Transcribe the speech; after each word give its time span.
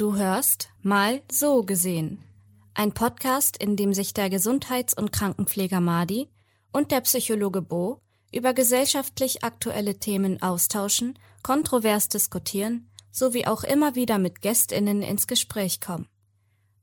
Du 0.00 0.16
hörst 0.16 0.70
mal 0.80 1.20
so 1.30 1.62
gesehen. 1.62 2.24
Ein 2.72 2.92
Podcast, 2.92 3.58
in 3.58 3.76
dem 3.76 3.92
sich 3.92 4.14
der 4.14 4.30
Gesundheits- 4.30 4.94
und 4.94 5.12
Krankenpfleger 5.12 5.82
Madi 5.82 6.30
und 6.72 6.90
der 6.90 7.02
Psychologe 7.02 7.60
Bo 7.60 8.00
über 8.32 8.54
gesellschaftlich 8.54 9.44
aktuelle 9.44 9.98
Themen 9.98 10.40
austauschen, 10.40 11.18
kontrovers 11.42 12.08
diskutieren 12.08 12.88
sowie 13.12 13.46
auch 13.46 13.62
immer 13.62 13.94
wieder 13.94 14.16
mit 14.16 14.40
Gästinnen 14.40 15.02
ins 15.02 15.26
Gespräch 15.26 15.82
kommen. 15.82 16.08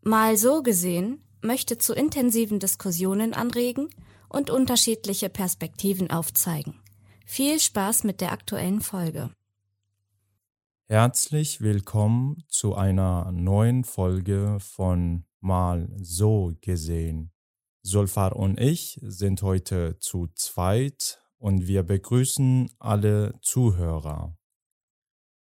Mal 0.04 0.38
so 0.38 0.61
gesehen 0.61 1.23
möchte 1.41 1.79
zu 1.79 1.95
intensiven 1.95 2.59
Diskussionen 2.59 3.34
anregen 3.34 3.89
und 4.29 4.52
unterschiedliche 4.52 5.29
Perspektiven 5.29 6.11
aufzeigen. 6.11 6.79
Viel 7.25 7.59
Spaß 7.59 8.04
mit 8.04 8.21
der 8.21 8.31
aktuellen 8.31 8.79
Folge. 8.79 9.31
Herzlich 10.89 11.59
willkommen 11.59 12.45
zu 12.47 12.73
einer 12.73 13.29
neuen 13.33 13.83
Folge 13.83 14.57
von 14.61 15.25
Mal 15.41 15.89
so 15.97 16.54
gesehen. 16.61 17.33
Solfar 17.82 18.37
und 18.37 18.57
ich 18.57 18.97
sind 19.04 19.41
heute 19.41 20.00
zu 20.00 20.27
zweit 20.33 21.21
und 21.39 21.68
wir 21.68 21.83
begrüßen 21.83 22.71
alle 22.79 23.33
Zuhörer. 23.41 24.37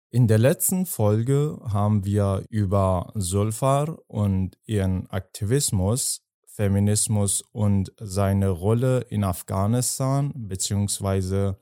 In 0.09 0.29
der 0.29 0.37
letzten 0.37 0.85
Folge 0.85 1.59
haben 1.65 2.05
wir 2.05 2.45
über 2.49 3.11
Solfar 3.15 3.99
und 4.07 4.57
ihren 4.63 5.05
Aktivismus, 5.07 6.25
Feminismus 6.45 7.41
und 7.51 7.91
seine 7.99 8.51
Rolle 8.51 9.01
in 9.09 9.25
Afghanistan 9.25 10.31
bzw. 10.33 11.55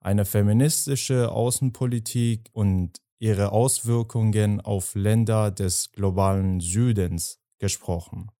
eine 0.00 0.24
feministische 0.24 1.30
Außenpolitik 1.30 2.48
und 2.54 3.02
ihre 3.18 3.52
Auswirkungen 3.52 4.60
auf 4.60 4.94
Länder 4.94 5.50
des 5.50 5.90
globalen 5.92 6.60
Südens 6.60 7.40
gesprochen. 7.58 8.30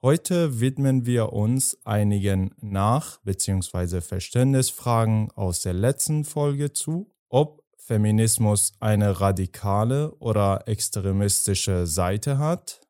Heute 0.00 0.60
widmen 0.60 1.06
wir 1.06 1.32
uns 1.32 1.76
einigen 1.84 2.54
Nach- 2.60 3.18
bzw. 3.22 4.00
Verständnisfragen 4.00 5.30
aus 5.32 5.62
der 5.62 5.72
letzten 5.72 6.24
Folge 6.24 6.72
zu, 6.72 7.10
ob 7.28 7.64
Feminismus 7.76 8.74
eine 8.80 9.20
radikale 9.20 10.14
oder 10.16 10.68
extremistische 10.68 11.86
Seite 11.86 12.38
hat 12.38 12.80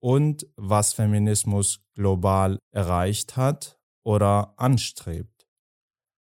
und 0.00 0.46
was 0.56 0.92
Feminismus 0.92 1.80
global 1.94 2.58
erreicht 2.72 3.36
hat 3.36 3.78
oder 4.04 4.54
anstrebt. 4.56 5.46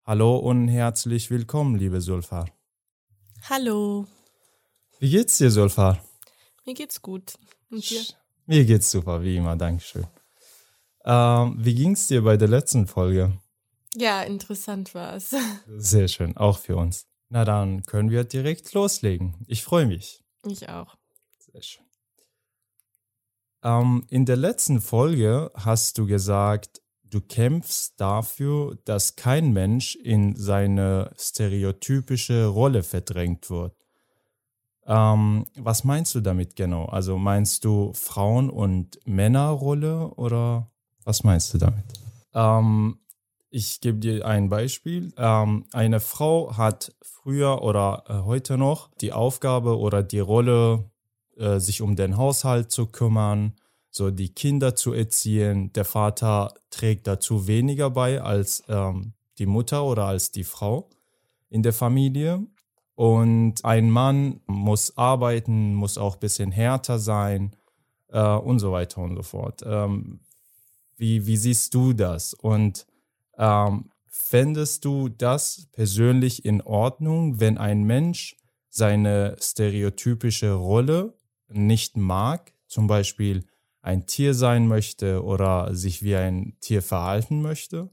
Hallo 0.05 0.38
und 0.38 0.67
herzlich 0.67 1.29
willkommen, 1.29 1.75
liebe 1.75 2.01
Sulfar. 2.01 2.49
Hallo. 3.49 4.07
Wie 5.03 5.09
geht's 5.09 5.37
dir, 5.37 5.51
Sulfar? 5.51 6.01
Mir 6.65 6.75
geht's 6.75 7.01
gut. 7.01 7.33
Und 7.69 7.89
dir? 7.89 8.01
Mir 8.45 8.63
geht's 8.63 8.89
super, 8.89 9.21
wie 9.21 9.35
immer, 9.35 9.57
Dankeschön. 9.57 10.07
Ähm, 11.03 11.57
wie 11.59 11.75
ging's 11.75 12.07
dir 12.07 12.21
bei 12.21 12.37
der 12.37 12.47
letzten 12.47 12.87
Folge? 12.87 13.37
Ja, 13.97 14.21
interessant 14.21 14.95
war 14.95 15.13
es. 15.13 15.35
Sehr 15.67 16.07
schön, 16.07 16.37
auch 16.37 16.57
für 16.57 16.77
uns. 16.77 17.05
Na 17.27 17.43
dann 17.43 17.83
können 17.83 18.11
wir 18.11 18.23
direkt 18.23 18.71
loslegen. 18.71 19.35
Ich 19.45 19.61
freue 19.61 19.87
mich. 19.87 20.23
Ich 20.45 20.69
auch. 20.69 20.95
Sehr 21.51 21.61
schön. 21.61 21.85
Ähm, 23.61 24.05
in 24.09 24.25
der 24.25 24.38
letzten 24.38 24.79
Folge 24.79 25.51
hast 25.53 25.97
du 25.97 26.05
gesagt, 26.05 26.81
du 27.03 27.19
kämpfst 27.19 27.99
dafür, 27.99 28.77
dass 28.85 29.17
kein 29.17 29.51
Mensch 29.51 29.97
in 29.97 30.38
seine 30.38 31.11
stereotypische 31.17 32.45
Rolle 32.45 32.83
verdrängt 32.83 33.49
wird. 33.49 33.82
Ähm, 34.85 35.45
was 35.55 35.83
meinst 35.83 36.13
du 36.15 36.21
damit 36.21 36.55
genau? 36.55 36.85
Also 36.85 37.17
meinst 37.17 37.63
du 37.65 37.93
Frauen- 37.93 38.49
und 38.49 38.99
Männerrolle 39.05 40.09
oder 40.15 40.69
was 41.05 41.23
meinst 41.23 41.53
du 41.53 41.57
damit? 41.57 41.85
Ähm, 42.33 42.99
ich 43.49 43.81
gebe 43.81 43.99
dir 43.99 44.25
ein 44.25 44.49
Beispiel. 44.49 45.13
Ähm, 45.17 45.66
eine 45.72 45.99
Frau 45.99 46.57
hat 46.57 46.93
früher 47.01 47.61
oder 47.61 48.03
äh, 48.07 48.13
heute 48.25 48.57
noch 48.57 48.89
die 48.99 49.13
Aufgabe 49.13 49.77
oder 49.77 50.01
die 50.03 50.19
Rolle, 50.19 50.89
äh, 51.38 51.59
sich 51.59 51.81
um 51.81 51.95
den 51.95 52.17
Haushalt 52.17 52.72
zu 52.72 52.88
kümmern, 52.88 53.53
so 53.89 54.09
die 54.09 54.33
Kinder 54.33 54.75
zu 54.75 54.93
erziehen. 54.93 55.72
Der 55.73 55.85
Vater 55.85 56.53
trägt 56.72 57.05
dazu 57.05 57.47
weniger 57.47 57.91
bei 57.91 58.22
als 58.22 58.63
ähm, 58.67 59.13
die 59.38 59.45
Mutter 59.45 59.83
oder 59.85 60.05
als 60.05 60.31
die 60.31 60.43
Frau 60.43 60.89
in 61.49 61.61
der 61.61 61.73
Familie. 61.73 62.45
Und 62.95 63.65
ein 63.65 63.89
Mann 63.89 64.41
muss 64.45 64.97
arbeiten, 64.97 65.73
muss 65.73 65.97
auch 65.97 66.15
ein 66.15 66.19
bisschen 66.19 66.51
härter 66.51 66.99
sein 66.99 67.55
äh, 68.09 68.21
und 68.21 68.59
so 68.59 68.71
weiter 68.71 69.01
und 69.01 69.15
so 69.15 69.23
fort. 69.23 69.61
Ähm, 69.65 70.19
wie, 70.95 71.25
wie 71.25 71.37
siehst 71.37 71.73
du 71.73 71.93
das? 71.93 72.33
Und 72.33 72.85
ähm, 73.37 73.89
fändest 74.07 74.85
du 74.85 75.09
das 75.09 75.67
persönlich 75.71 76.45
in 76.45 76.61
Ordnung, 76.61 77.39
wenn 77.39 77.57
ein 77.57 77.83
Mensch 77.83 78.37
seine 78.69 79.35
stereotypische 79.39 80.53
Rolle 80.53 81.13
nicht 81.49 81.97
mag, 81.97 82.53
zum 82.67 82.87
Beispiel 82.87 83.45
ein 83.81 84.05
Tier 84.05 84.33
sein 84.33 84.67
möchte 84.67 85.23
oder 85.23 85.75
sich 85.75 86.03
wie 86.03 86.15
ein 86.15 86.55
Tier 86.59 86.81
verhalten 86.81 87.41
möchte? 87.41 87.89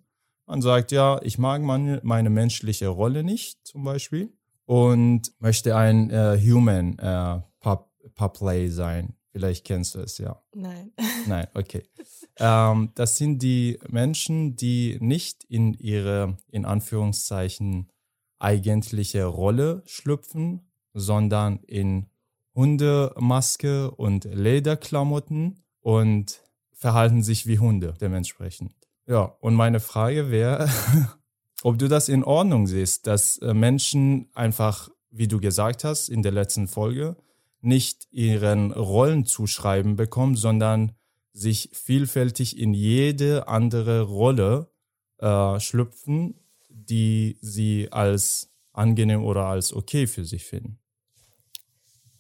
Man 0.46 0.62
sagt, 0.62 0.92
ja, 0.92 1.20
ich 1.22 1.38
mag 1.38 1.62
meine, 1.62 2.00
meine 2.02 2.30
menschliche 2.30 2.88
Rolle 2.88 3.24
nicht, 3.24 3.66
zum 3.66 3.84
Beispiel, 3.84 4.32
und 4.70 5.32
möchte 5.40 5.74
ein 5.74 6.10
äh, 6.10 6.38
Human 6.40 6.96
äh, 7.00 7.40
Pup, 7.58 7.90
Puplay 8.14 8.68
sein. 8.68 9.16
Vielleicht 9.32 9.66
kennst 9.66 9.96
du 9.96 9.98
es, 9.98 10.18
ja. 10.18 10.40
Nein. 10.54 10.92
Nein, 11.26 11.48
okay. 11.54 11.82
ähm, 12.36 12.92
das 12.94 13.16
sind 13.16 13.42
die 13.42 13.80
Menschen, 13.88 14.54
die 14.54 14.96
nicht 15.00 15.42
in 15.42 15.74
ihre, 15.74 16.36
in 16.52 16.64
Anführungszeichen, 16.64 17.90
eigentliche 18.38 19.24
Rolle 19.24 19.82
schlüpfen, 19.86 20.70
sondern 20.94 21.58
in 21.66 22.06
Hundemaske 22.54 23.90
und 23.90 24.24
Lederklamotten 24.24 25.64
und 25.80 26.44
verhalten 26.74 27.24
sich 27.24 27.44
wie 27.48 27.58
Hunde 27.58 27.94
dementsprechend. 28.00 28.76
Ja, 29.08 29.36
und 29.40 29.56
meine 29.56 29.80
Frage 29.80 30.30
wäre, 30.30 30.68
ob 31.62 31.78
du 31.78 31.88
das 31.88 32.08
in 32.08 32.24
Ordnung 32.24 32.66
siehst, 32.66 33.06
dass 33.06 33.38
äh, 33.38 33.54
Menschen 33.54 34.28
einfach, 34.34 34.90
wie 35.10 35.28
du 35.28 35.40
gesagt 35.40 35.84
hast 35.84 36.08
in 36.08 36.22
der 36.22 36.32
letzten 36.32 36.68
Folge, 36.68 37.16
nicht 37.60 38.08
ihren 38.10 38.72
Rollen 38.72 39.26
zuschreiben 39.26 39.96
bekommen, 39.96 40.36
sondern 40.36 40.92
sich 41.32 41.70
vielfältig 41.72 42.58
in 42.58 42.74
jede 42.74 43.48
andere 43.48 44.02
Rolle 44.02 44.70
äh, 45.18 45.60
schlüpfen, 45.60 46.34
die 46.68 47.38
sie 47.40 47.88
als 47.92 48.50
angenehm 48.72 49.22
oder 49.22 49.46
als 49.46 49.72
okay 49.72 50.06
für 50.06 50.24
sich 50.24 50.44
finden. 50.44 50.79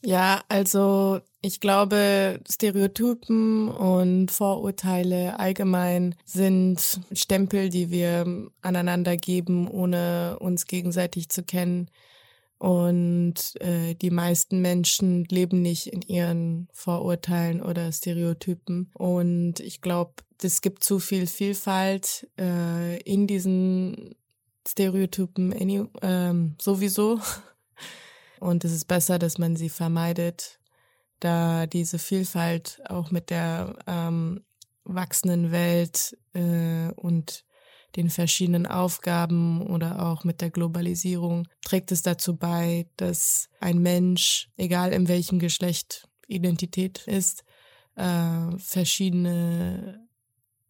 Ja, 0.02 0.42
also 0.48 1.20
ich 1.42 1.60
glaube, 1.60 2.40
Stereotypen 2.50 3.68
und 3.68 4.30
Vorurteile 4.30 5.38
allgemein 5.38 6.14
sind 6.24 7.00
Stempel, 7.12 7.68
die 7.68 7.90
wir 7.90 8.50
aneinander 8.62 9.16
geben, 9.16 9.68
ohne 9.68 10.38
uns 10.40 10.66
gegenseitig 10.66 11.28
zu 11.28 11.42
kennen. 11.42 11.90
Und 12.58 13.54
äh, 13.60 13.94
die 13.94 14.10
meisten 14.10 14.60
Menschen 14.60 15.24
leben 15.24 15.62
nicht 15.62 15.86
in 15.86 16.02
ihren 16.02 16.68
Vorurteilen 16.72 17.62
oder 17.62 17.90
Stereotypen. 17.90 18.90
Und 18.92 19.60
ich 19.60 19.80
glaube, 19.80 20.12
es 20.42 20.60
gibt 20.60 20.84
zu 20.84 20.98
viel 20.98 21.26
Vielfalt 21.26 22.28
äh, 22.38 23.00
in 23.02 23.26
diesen 23.26 24.14
Stereotypen 24.68 25.54
ähm, 26.02 26.56
sowieso. 26.60 27.20
Und 28.40 28.64
es 28.64 28.72
ist 28.72 28.86
besser, 28.86 29.18
dass 29.18 29.38
man 29.38 29.54
sie 29.54 29.68
vermeidet, 29.68 30.58
da 31.20 31.66
diese 31.66 31.98
Vielfalt 31.98 32.80
auch 32.88 33.10
mit 33.10 33.28
der 33.28 33.76
ähm, 33.86 34.42
wachsenden 34.84 35.52
Welt 35.52 36.16
äh, 36.32 36.90
und 36.96 37.44
den 37.96 38.08
verschiedenen 38.08 38.66
Aufgaben 38.66 39.66
oder 39.66 40.06
auch 40.06 40.24
mit 40.24 40.40
der 40.40 40.50
Globalisierung 40.50 41.48
trägt 41.62 41.92
es 41.92 42.02
dazu 42.02 42.36
bei, 42.36 42.86
dass 42.96 43.48
ein 43.60 43.78
Mensch, 43.78 44.48
egal 44.56 44.92
in 44.92 45.08
welchem 45.08 45.38
Geschlecht 45.38 46.08
Identität 46.26 47.06
ist, 47.06 47.44
äh, 47.96 48.56
verschiedene 48.58 50.06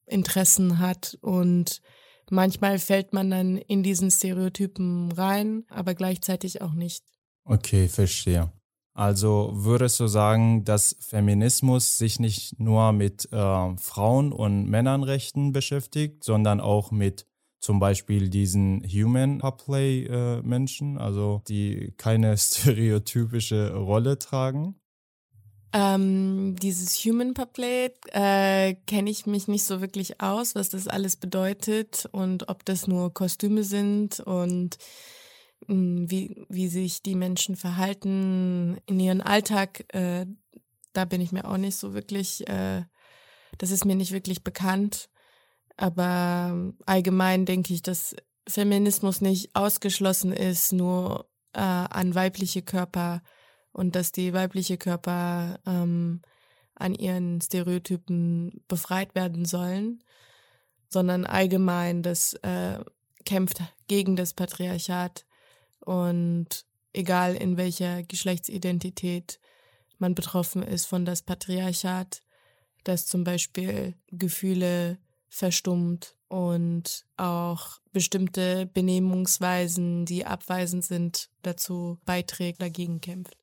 Interessen 0.07 0.81
hat 0.81 1.19
und 1.21 1.83
manchmal 2.31 2.79
fällt 2.79 3.13
man 3.13 3.31
dann 3.31 3.59
in 3.59 3.83
diesen 3.83 4.11
Stereotypen 4.11 5.13
rein, 5.13 5.65
aber 5.69 5.95
gleichzeitig 5.95 6.63
auch 6.63 6.73
nicht. 6.73 7.05
Okay, 7.45 7.89
verstehe. 7.89 8.53
Also 8.93 9.51
würdest 9.55 9.99
du 10.01 10.09
sagen, 10.09 10.65
dass 10.65 10.97
Feminismus 11.01 11.97
sich 11.97 12.19
nicht 12.19 12.59
nur 12.59 12.93
mit 12.93 13.33
äh, 13.33 13.77
Frauen- 13.77 14.33
und 14.33 14.69
Männernrechten 14.69 15.53
beschäftigt, 15.53 16.25
sondern 16.25 16.61
auch 16.61 16.91
mit 16.91 17.27
zum 17.61 17.79
Beispiel 17.79 18.29
diesen 18.31 18.83
Human 18.85 19.41
Play 19.57 20.07
äh, 20.07 20.43
Menschen, 20.43 20.99
also 20.99 21.43
die 21.49 21.95
keine 21.97 22.37
stereotypische 22.39 23.75
Rolle 23.75 24.19
tragen? 24.19 24.75
Ähm, 25.73 26.57
dieses 26.61 26.97
Human 27.05 27.33
Puppet 27.33 27.95
äh, 28.13 28.75
kenne 28.87 29.09
ich 29.09 29.27
mich 29.27 29.47
nicht 29.47 29.63
so 29.63 29.81
wirklich 29.81 30.21
aus, 30.21 30.57
was 30.57 30.71
das 30.71 30.89
alles 30.89 31.17
bedeutet 31.17 32.09
und 32.11 32.49
ob 32.49 32.65
das 32.65 32.89
nur 32.89 33.15
Kostüme 33.15 33.63
sind 33.63 34.19
und 34.19 34.79
wie, 35.67 36.45
wie 36.49 36.69
sich 36.69 37.03
die 37.03 37.15
Menschen 37.15 37.57
verhalten 37.57 38.79
in 38.87 39.01
ihrem 39.01 39.21
Alltag. 39.21 39.85
Äh, 39.95 40.27
da 40.93 41.05
bin 41.05 41.21
ich 41.21 41.33
mir 41.33 41.45
auch 41.45 41.57
nicht 41.57 41.77
so 41.77 41.95
wirklich, 41.95 42.47
äh, 42.49 42.85
das 43.59 43.71
ist 43.71 43.85
mir 43.85 43.95
nicht 43.95 44.13
wirklich 44.13 44.43
bekannt. 44.43 45.09
Aber 45.77 46.73
allgemein 46.87 47.47
denke 47.47 47.73
ich, 47.73 47.83
dass 47.83 48.15
Feminismus 48.49 49.21
nicht 49.21 49.55
ausgeschlossen 49.55 50.33
ist, 50.33 50.73
nur 50.73 51.31
äh, 51.53 51.61
an 51.61 52.15
weibliche 52.15 52.63
Körper 52.63 53.23
und 53.73 53.95
dass 53.95 54.13
die 54.13 54.33
weibliche 54.33 54.77
Körper 54.77 55.61
ähm, 55.67 56.21
an 56.75 56.95
ihren 56.95 57.41
Stereotypen 57.41 58.63
befreit 58.67 59.15
werden 59.15 59.45
sollen, 59.45 60.03
sondern 60.89 61.25
allgemein 61.25 62.03
das 62.03 62.35
äh, 62.43 62.81
kämpft 63.25 63.63
gegen 63.87 64.17
das 64.17 64.35
Patriarchat 64.35 65.25
und 65.81 66.65
egal 66.93 67.35
in 67.35 67.57
welcher 67.57 68.03
Geschlechtsidentität 68.03 69.41
man 69.99 70.15
betroffen 70.15 70.63
ist 70.63 70.87
von 70.87 71.05
das 71.05 71.23
Patriarchat, 71.23 72.23
dass 72.85 73.07
zum 73.07 73.25
Beispiel 73.25 73.95
Gefühle 74.11 74.99
verstummt 75.29 76.17
und 76.29 77.07
auch 77.17 77.81
bestimmte 77.93 78.67
Benehmungsweisen, 78.67 80.07
die 80.07 80.25
abweisend 80.25 80.85
sind, 80.85 81.31
dazu 81.43 81.99
beiträgt, 82.05 82.63
dagegen 82.63 83.01
kämpft. 83.01 83.37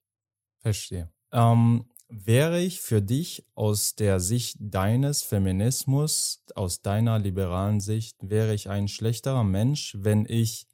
Verstehe. 0.59 1.11
Ähm, 1.31 1.85
wäre 2.09 2.61
ich 2.61 2.81
für 2.81 3.01
dich 3.01 3.45
aus 3.55 3.95
der 3.95 4.19
Sicht 4.19 4.57
deines 4.59 5.21
Feminismus, 5.21 6.43
aus 6.55 6.81
deiner 6.81 7.19
liberalen 7.19 7.79
Sicht, 7.79 8.17
wäre 8.21 8.53
ich 8.53 8.69
ein 8.69 8.87
schlechterer 8.87 9.43
Mensch, 9.43 9.95
wenn 9.99 10.25
ich 10.25 10.67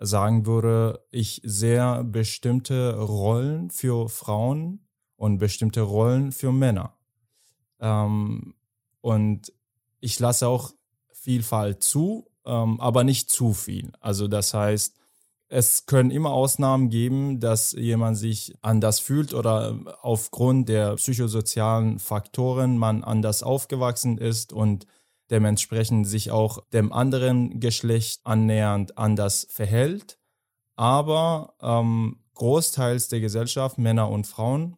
sagen 0.00 0.46
würde, 0.46 1.04
ich 1.10 1.40
sehe 1.44 2.02
bestimmte 2.04 2.98
Rollen 2.98 3.70
für 3.70 4.08
Frauen 4.08 4.86
und 5.16 5.38
bestimmte 5.38 5.82
Rollen 5.82 6.32
für 6.32 6.52
Männer. 6.52 6.94
Ähm, 7.78 8.54
und 9.00 9.52
ich 10.00 10.18
lasse 10.18 10.48
auch 10.48 10.72
Vielfalt 11.12 11.82
zu, 11.82 12.26
ähm, 12.46 12.80
aber 12.80 13.04
nicht 13.04 13.30
zu 13.30 13.52
viel. 13.52 13.92
Also 14.00 14.26
das 14.26 14.54
heißt, 14.54 14.96
es 15.48 15.84
können 15.84 16.10
immer 16.10 16.30
Ausnahmen 16.30 16.90
geben, 16.90 17.40
dass 17.40 17.72
jemand 17.72 18.16
sich 18.16 18.54
anders 18.62 19.00
fühlt 19.00 19.34
oder 19.34 19.76
aufgrund 20.00 20.68
der 20.68 20.94
psychosozialen 20.94 21.98
Faktoren 21.98 22.78
man 22.78 23.02
anders 23.02 23.42
aufgewachsen 23.42 24.16
ist 24.16 24.52
und 24.52 24.86
dementsprechend 25.30 26.06
sich 26.06 26.30
auch 26.30 26.64
dem 26.72 26.92
anderen 26.92 27.60
Geschlecht 27.60 28.20
annähernd 28.24 28.98
anders 28.98 29.46
verhält. 29.50 30.18
Aber 30.76 31.54
ähm, 31.60 32.20
großteils 32.34 33.08
der 33.08 33.20
Gesellschaft, 33.20 33.78
Männer 33.78 34.08
und 34.10 34.26
Frauen, 34.26 34.76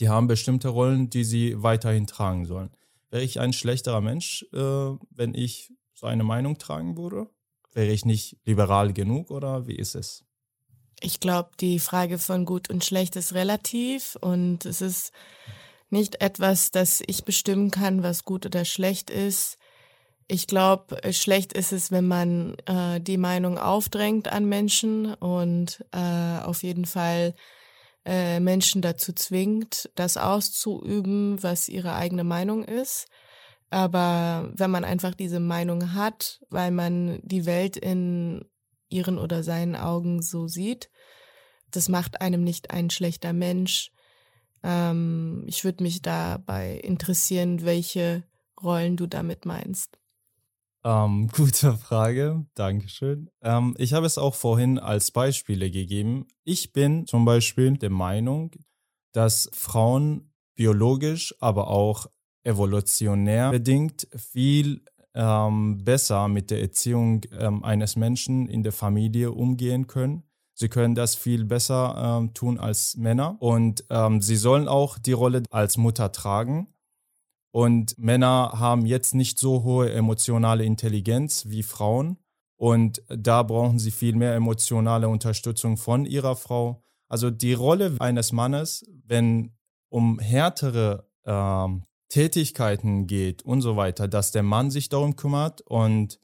die 0.00 0.08
haben 0.08 0.26
bestimmte 0.26 0.68
Rollen, 0.68 1.10
die 1.10 1.24
sie 1.24 1.62
weiterhin 1.62 2.06
tragen 2.06 2.44
sollen. 2.44 2.70
Wäre 3.10 3.22
ich 3.22 3.40
ein 3.40 3.52
schlechterer 3.52 4.00
Mensch, 4.00 4.44
äh, 4.52 4.56
wenn 4.56 5.34
ich 5.34 5.72
so 5.94 6.06
eine 6.06 6.24
Meinung 6.24 6.58
tragen 6.58 6.96
würde? 6.96 7.28
Wäre 7.72 7.92
ich 7.92 8.04
nicht 8.04 8.36
liberal 8.44 8.92
genug 8.92 9.30
oder 9.30 9.66
wie 9.66 9.76
ist 9.76 9.94
es? 9.94 10.24
Ich 11.00 11.20
glaube, 11.20 11.50
die 11.60 11.78
Frage 11.78 12.18
von 12.18 12.44
gut 12.44 12.70
und 12.70 12.84
schlecht 12.84 13.16
ist 13.16 13.34
relativ 13.34 14.16
und 14.20 14.64
es 14.66 14.80
ist 14.80 15.12
nicht 15.90 16.20
etwas, 16.20 16.70
das 16.70 17.02
ich 17.06 17.24
bestimmen 17.24 17.70
kann, 17.70 18.02
was 18.02 18.24
gut 18.24 18.46
oder 18.46 18.64
schlecht 18.64 19.10
ist. 19.10 19.58
Ich 20.28 20.46
glaube, 20.46 20.96
schlecht 21.12 21.52
ist 21.52 21.72
es, 21.72 21.90
wenn 21.90 22.06
man 22.06 22.56
äh, 22.66 23.00
die 23.00 23.18
Meinung 23.18 23.58
aufdrängt 23.58 24.28
an 24.28 24.46
Menschen 24.46 25.14
und 25.14 25.84
äh, 25.92 26.38
auf 26.42 26.62
jeden 26.62 26.86
Fall 26.86 27.34
äh, 28.04 28.40
Menschen 28.40 28.82
dazu 28.82 29.12
zwingt, 29.12 29.90
das 29.94 30.16
auszuüben, 30.16 31.42
was 31.42 31.68
ihre 31.68 31.94
eigene 31.94 32.24
Meinung 32.24 32.64
ist. 32.64 33.08
Aber 33.70 34.50
wenn 34.54 34.70
man 34.70 34.84
einfach 34.84 35.14
diese 35.14 35.40
Meinung 35.40 35.94
hat, 35.94 36.40
weil 36.50 36.70
man 36.70 37.20
die 37.22 37.46
Welt 37.46 37.76
in 37.76 38.44
ihren 38.88 39.18
oder 39.18 39.42
seinen 39.42 39.76
Augen 39.76 40.20
so 40.20 40.46
sieht, 40.46 40.90
das 41.70 41.88
macht 41.88 42.20
einem 42.20 42.44
nicht 42.44 42.70
ein 42.70 42.90
schlechter 42.90 43.32
Mensch. 43.32 43.92
Ähm, 44.62 45.44
ich 45.46 45.64
würde 45.64 45.82
mich 45.82 46.02
dabei 46.02 46.74
interessieren, 46.82 47.64
welche 47.64 48.24
Rollen 48.62 48.96
du 48.96 49.06
damit 49.06 49.46
meinst. 49.46 49.98
Ähm, 50.84 51.28
gute 51.32 51.76
Frage, 51.76 52.46
Dankeschön. 52.54 53.30
Ähm, 53.42 53.74
ich 53.78 53.92
habe 53.92 54.06
es 54.06 54.18
auch 54.18 54.34
vorhin 54.34 54.78
als 54.78 55.10
Beispiele 55.10 55.70
gegeben. 55.70 56.26
Ich 56.44 56.72
bin 56.72 57.06
zum 57.06 57.24
Beispiel 57.24 57.76
der 57.76 57.90
Meinung, 57.90 58.52
dass 59.12 59.50
Frauen 59.52 60.32
biologisch, 60.54 61.34
aber 61.40 61.68
auch 61.68 62.06
evolutionär 62.44 63.50
bedingt 63.50 64.08
viel 64.16 64.84
ähm, 65.14 65.84
besser 65.84 66.28
mit 66.28 66.50
der 66.50 66.60
Erziehung 66.60 67.22
ähm, 67.38 67.62
eines 67.64 67.96
Menschen 67.96 68.48
in 68.48 68.62
der 68.62 68.72
Familie 68.72 69.32
umgehen 69.32 69.86
können. 69.86 70.24
Sie 70.54 70.68
können 70.68 70.94
das 70.94 71.14
viel 71.14 71.44
besser 71.44 72.20
ähm, 72.20 72.34
tun 72.34 72.58
als 72.58 72.96
Männer 72.96 73.36
und 73.40 73.84
ähm, 73.90 74.20
sie 74.20 74.36
sollen 74.36 74.68
auch 74.68 74.98
die 74.98 75.12
Rolle 75.12 75.42
als 75.50 75.76
Mutter 75.76 76.12
tragen. 76.12 76.71
Und 77.52 77.96
Männer 77.98 78.52
haben 78.54 78.86
jetzt 78.86 79.14
nicht 79.14 79.38
so 79.38 79.62
hohe 79.62 79.92
emotionale 79.92 80.64
Intelligenz 80.64 81.44
wie 81.48 81.62
Frauen 81.62 82.18
und 82.56 83.02
da 83.08 83.42
brauchen 83.42 83.78
sie 83.78 83.90
viel 83.90 84.14
mehr 84.14 84.34
emotionale 84.34 85.08
Unterstützung 85.08 85.76
von 85.76 86.06
ihrer 86.06 86.34
Frau. 86.34 86.82
Also 87.08 87.30
die 87.30 87.52
Rolle 87.52 87.96
eines 87.98 88.32
Mannes, 88.32 88.86
wenn 89.04 89.52
um 89.90 90.18
härtere 90.18 91.06
ähm, 91.26 91.84
Tätigkeiten 92.08 93.06
geht 93.06 93.42
und 93.42 93.60
so 93.60 93.76
weiter, 93.76 94.08
dass 94.08 94.32
der 94.32 94.42
Mann 94.42 94.70
sich 94.70 94.88
darum 94.88 95.16
kümmert 95.16 95.60
und 95.62 96.20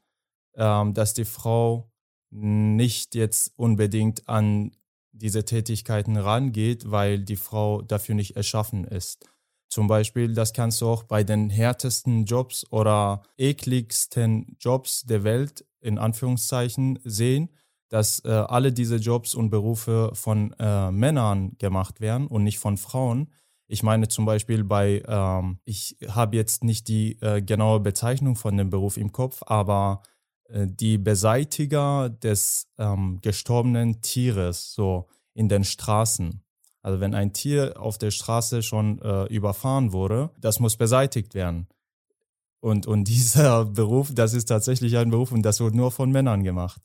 ähm, 0.54 0.94
dass 0.94 1.12
die 1.12 1.26
Frau 1.26 1.90
nicht 2.30 3.14
jetzt 3.14 3.52
unbedingt 3.56 4.28
an 4.28 4.72
diese 5.12 5.44
Tätigkeiten 5.44 6.16
rangeht, 6.16 6.90
weil 6.90 7.18
die 7.18 7.36
Frau 7.36 7.82
dafür 7.82 8.14
nicht 8.14 8.36
erschaffen 8.36 8.84
ist. 8.84 9.28
Zum 9.68 9.86
Beispiel, 9.86 10.32
das 10.32 10.52
kannst 10.52 10.80
du 10.80 10.88
auch 10.88 11.02
bei 11.02 11.24
den 11.24 11.50
härtesten 11.50 12.24
Jobs 12.24 12.66
oder 12.70 13.22
ekligsten 13.36 14.56
Jobs 14.58 15.04
der 15.04 15.24
Welt 15.24 15.64
in 15.80 15.98
Anführungszeichen 15.98 16.98
sehen, 17.04 17.50
dass 17.88 18.24
äh, 18.24 18.28
alle 18.28 18.72
diese 18.72 18.96
Jobs 18.96 19.34
und 19.34 19.50
Berufe 19.50 20.10
von 20.14 20.54
äh, 20.58 20.90
Männern 20.90 21.56
gemacht 21.58 22.00
werden 22.00 22.26
und 22.26 22.44
nicht 22.44 22.58
von 22.58 22.76
Frauen. 22.76 23.30
Ich 23.66 23.82
meine 23.82 24.08
zum 24.08 24.24
Beispiel 24.24 24.64
bei, 24.64 25.02
ähm, 25.06 25.58
ich 25.64 25.96
habe 26.08 26.36
jetzt 26.36 26.64
nicht 26.64 26.88
die 26.88 27.20
äh, 27.20 27.42
genaue 27.42 27.80
Bezeichnung 27.80 28.36
von 28.36 28.56
dem 28.56 28.70
Beruf 28.70 28.96
im 28.96 29.12
Kopf, 29.12 29.42
aber 29.46 30.02
äh, 30.48 30.66
die 30.66 30.98
Beseitiger 30.98 32.08
des 32.08 32.68
ähm, 32.78 33.18
gestorbenen 33.20 34.00
Tieres 34.00 34.72
so 34.72 35.08
in 35.34 35.48
den 35.48 35.64
Straßen. 35.64 36.42
Also 36.82 37.00
wenn 37.00 37.14
ein 37.14 37.32
Tier 37.32 37.74
auf 37.80 37.98
der 37.98 38.10
Straße 38.10 38.62
schon 38.62 39.00
äh, 39.02 39.24
überfahren 39.24 39.92
wurde, 39.92 40.30
das 40.40 40.60
muss 40.60 40.76
beseitigt 40.76 41.34
werden. 41.34 41.68
Und, 42.60 42.86
und 42.86 43.04
dieser 43.08 43.64
Beruf, 43.64 44.12
das 44.14 44.34
ist 44.34 44.46
tatsächlich 44.46 44.96
ein 44.96 45.10
Beruf 45.10 45.32
und 45.32 45.42
das 45.42 45.60
wird 45.60 45.74
nur 45.74 45.90
von 45.90 46.10
Männern 46.10 46.44
gemacht. 46.44 46.80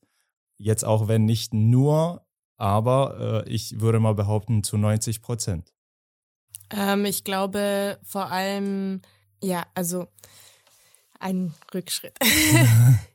Jetzt 0.58 0.86
auch 0.86 1.08
wenn 1.08 1.26
nicht 1.26 1.54
nur, 1.54 2.26
aber 2.58 3.44
äh, 3.46 3.50
ich 3.50 3.80
würde 3.80 4.00
mal 4.00 4.16
behaupten 4.16 4.64
zu 4.64 4.78
90 4.78 5.22
Prozent. 5.22 5.74
Ähm, 6.70 7.06
ich 7.06 7.24
glaube 7.24 8.00
vor 8.04 8.32
allem, 8.32 9.02
ja, 9.42 9.66
also 9.74 10.08
ein 11.20 11.54
Rückschritt. 11.74 12.18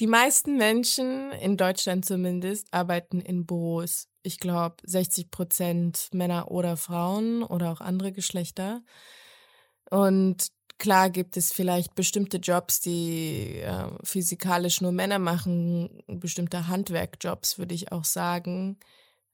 Die 0.00 0.06
meisten 0.06 0.56
Menschen, 0.56 1.32
in 1.32 1.56
Deutschland 1.56 2.04
zumindest, 2.04 2.72
arbeiten 2.72 3.20
in 3.20 3.46
Büros. 3.46 4.08
Ich 4.22 4.38
glaube, 4.38 4.76
60 4.84 5.30
Prozent 5.30 6.08
Männer 6.12 6.50
oder 6.50 6.76
Frauen 6.76 7.42
oder 7.42 7.72
auch 7.72 7.80
andere 7.80 8.12
Geschlechter. 8.12 8.82
Und 9.90 10.48
klar 10.78 11.10
gibt 11.10 11.36
es 11.36 11.52
vielleicht 11.52 11.94
bestimmte 11.94 12.38
Jobs, 12.38 12.80
die 12.80 13.58
äh, 13.58 13.88
physikalisch 14.02 14.80
nur 14.80 14.92
Männer 14.92 15.18
machen, 15.18 16.02
bestimmte 16.06 16.68
Handwerkjobs, 16.68 17.58
würde 17.58 17.74
ich 17.74 17.92
auch 17.92 18.04
sagen, 18.04 18.78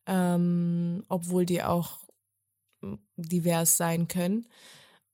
ähm, 0.07 1.05
obwohl 1.09 1.47
die 1.47 1.63
auch 1.63 1.99
divers 3.17 3.77
sein 3.77 4.09
können. 4.09 4.49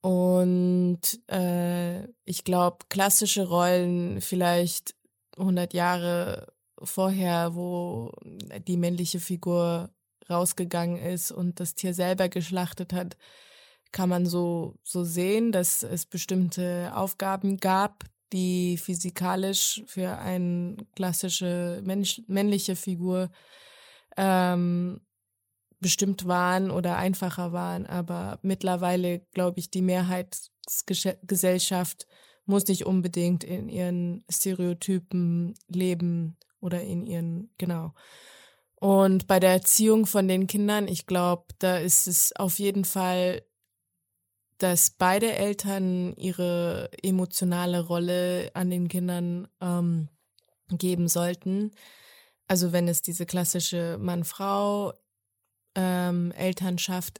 Und 0.01 1.01
äh, 1.31 2.03
ich 2.25 2.43
glaube, 2.43 2.85
klassische 2.89 3.47
Rollen 3.47 4.21
vielleicht 4.21 4.94
100 5.37 5.73
Jahre 5.73 6.53
vorher, 6.81 7.55
wo 7.55 8.11
die 8.67 8.77
männliche 8.77 9.19
Figur 9.19 9.89
rausgegangen 10.29 10.97
ist 10.97 11.31
und 11.31 11.59
das 11.59 11.73
Tier 11.75 11.93
selber 11.93 12.29
geschlachtet 12.29 12.93
hat, 12.93 13.17
kann 13.91 14.09
man 14.09 14.25
so, 14.25 14.75
so 14.83 15.03
sehen, 15.03 15.51
dass 15.51 15.83
es 15.83 16.05
bestimmte 16.05 16.91
Aufgaben 16.95 17.57
gab, 17.57 18.05
die 18.33 18.77
physikalisch 18.77 19.83
für 19.87 20.17
eine 20.17 20.77
klassische 20.95 21.81
Mensch, 21.83 22.21
männliche 22.27 22.75
Figur 22.75 23.29
ähm, 24.17 25.01
bestimmt 25.79 26.27
waren 26.27 26.71
oder 26.71 26.97
einfacher 26.97 27.53
waren. 27.53 27.85
Aber 27.85 28.39
mittlerweile, 28.41 29.19
glaube 29.33 29.59
ich, 29.59 29.69
die 29.69 29.83
Mehrheitsgesellschaft 29.83 32.07
muss 32.45 32.67
nicht 32.67 32.85
unbedingt 32.85 33.43
in 33.43 33.69
ihren 33.69 34.23
Stereotypen 34.29 35.55
leben 35.67 36.37
oder 36.59 36.81
in 36.81 37.05
ihren, 37.05 37.49
genau. 37.57 37.93
Und 38.75 39.27
bei 39.27 39.39
der 39.39 39.51
Erziehung 39.51 40.05
von 40.05 40.27
den 40.27 40.47
Kindern, 40.47 40.87
ich 40.87 41.05
glaube, 41.05 41.45
da 41.59 41.77
ist 41.77 42.07
es 42.07 42.35
auf 42.35 42.59
jeden 42.59 42.85
Fall, 42.85 43.41
dass 44.57 44.89
beide 44.89 45.33
Eltern 45.33 46.13
ihre 46.15 46.89
emotionale 47.01 47.81
Rolle 47.81 48.51
an 48.53 48.69
den 48.69 48.87
Kindern 48.87 49.47
ähm, 49.61 50.09
geben 50.69 51.07
sollten. 51.07 51.71
Also 52.47 52.71
wenn 52.71 52.87
es 52.87 53.01
diese 53.01 53.25
klassische 53.25 53.97
Mann-Frau 53.99 54.93
ähm, 55.75 56.31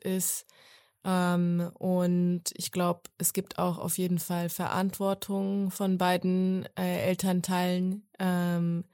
ist. 0.04 0.46
Ähm, 1.06 1.70
und 1.76 2.44
ich 2.56 2.72
glaube, 2.72 3.02
es 3.20 3.32
gibt 3.32 3.60
auch 3.60 3.78
auf 3.78 3.98
jeden 3.98 4.18
Fall 4.18 4.50
Verantwortung 4.50 5.70
von 5.70 6.00
beiden 6.00 6.68
äh, 6.78 7.08
Elternteilen, 7.08 8.10
ähm, 8.18 8.86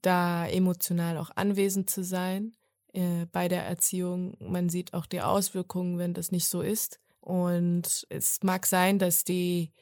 da 0.00 0.46
emotional 0.46 1.18
auch 1.18 1.30
anwesend 1.36 1.90
zu 1.90 2.02
sein 2.02 2.56
äh, 2.94 3.26
bei 3.32 3.48
der 3.48 3.64
Erziehung. 3.66 4.36
Man 4.40 4.70
sieht 4.70 4.94
auch 4.94 5.04
die 5.04 5.20
Auswirkungen, 5.20 5.98
wenn 5.98 6.14
das 6.14 6.32
nicht 6.32 6.48
so 6.48 6.62
ist. 6.62 7.00
Und 7.20 8.06
es 8.08 8.42
mag 8.42 8.66
sein, 8.66 8.98
dass 8.98 9.24
die 9.24 9.72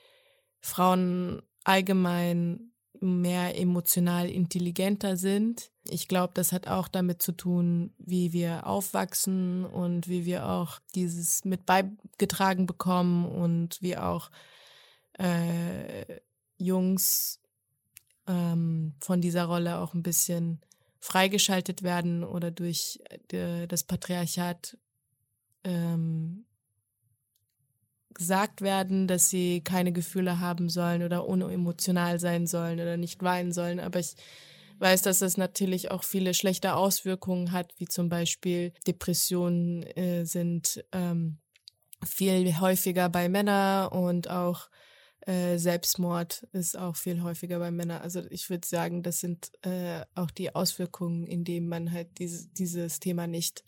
Frauen 0.60 1.42
allgemein 1.62 2.73
mehr 3.00 3.58
emotional 3.58 4.28
intelligenter 4.28 5.16
sind. 5.16 5.70
Ich 5.88 6.08
glaube, 6.08 6.32
das 6.34 6.52
hat 6.52 6.68
auch 6.68 6.88
damit 6.88 7.22
zu 7.22 7.32
tun, 7.32 7.92
wie 7.98 8.32
wir 8.32 8.66
aufwachsen 8.66 9.64
und 9.64 10.08
wie 10.08 10.24
wir 10.24 10.48
auch 10.48 10.80
dieses 10.94 11.44
mit 11.44 11.66
beigetragen 11.66 12.66
bekommen 12.66 13.26
und 13.26 13.80
wie 13.82 13.96
auch 13.96 14.30
äh, 15.18 16.20
Jungs 16.56 17.40
ähm, 18.26 18.94
von 19.00 19.20
dieser 19.20 19.44
Rolle 19.44 19.78
auch 19.78 19.94
ein 19.94 20.02
bisschen 20.02 20.60
freigeschaltet 21.00 21.82
werden 21.82 22.24
oder 22.24 22.50
durch 22.50 23.00
äh, 23.30 23.66
das 23.66 23.84
Patriarchat 23.84 24.78
ähm, 25.64 26.46
gesagt 28.14 28.62
werden, 28.62 29.06
dass 29.06 29.28
sie 29.28 29.62
keine 29.62 29.92
Gefühle 29.92 30.40
haben 30.40 30.68
sollen 30.68 31.02
oder 31.02 31.26
unemotional 31.26 32.18
sein 32.18 32.46
sollen 32.46 32.80
oder 32.80 32.96
nicht 32.96 33.22
weinen 33.22 33.52
sollen. 33.52 33.80
Aber 33.80 33.98
ich 33.98 34.14
weiß, 34.78 35.02
dass 35.02 35.20
das 35.20 35.36
natürlich 35.36 35.90
auch 35.90 36.04
viele 36.04 36.34
schlechte 36.34 36.74
Auswirkungen 36.74 37.52
hat, 37.52 37.74
wie 37.78 37.86
zum 37.86 38.08
Beispiel 38.08 38.72
Depressionen 38.86 39.82
äh, 39.82 40.24
sind 40.24 40.84
ähm, 40.92 41.38
viel 42.04 42.60
häufiger 42.60 43.08
bei 43.08 43.28
Männern 43.28 43.88
und 43.88 44.28
auch 44.28 44.68
äh, 45.26 45.56
Selbstmord 45.56 46.46
ist 46.52 46.76
auch 46.76 46.96
viel 46.96 47.22
häufiger 47.22 47.58
bei 47.58 47.70
Männern. 47.70 48.02
Also 48.02 48.22
ich 48.30 48.50
würde 48.50 48.66
sagen, 48.66 49.02
das 49.02 49.20
sind 49.20 49.52
äh, 49.62 50.04
auch 50.14 50.30
die 50.30 50.54
Auswirkungen, 50.54 51.24
indem 51.24 51.68
man 51.68 51.92
halt 51.92 52.18
diese, 52.18 52.48
dieses 52.48 53.00
Thema 53.00 53.26
nicht 53.26 53.64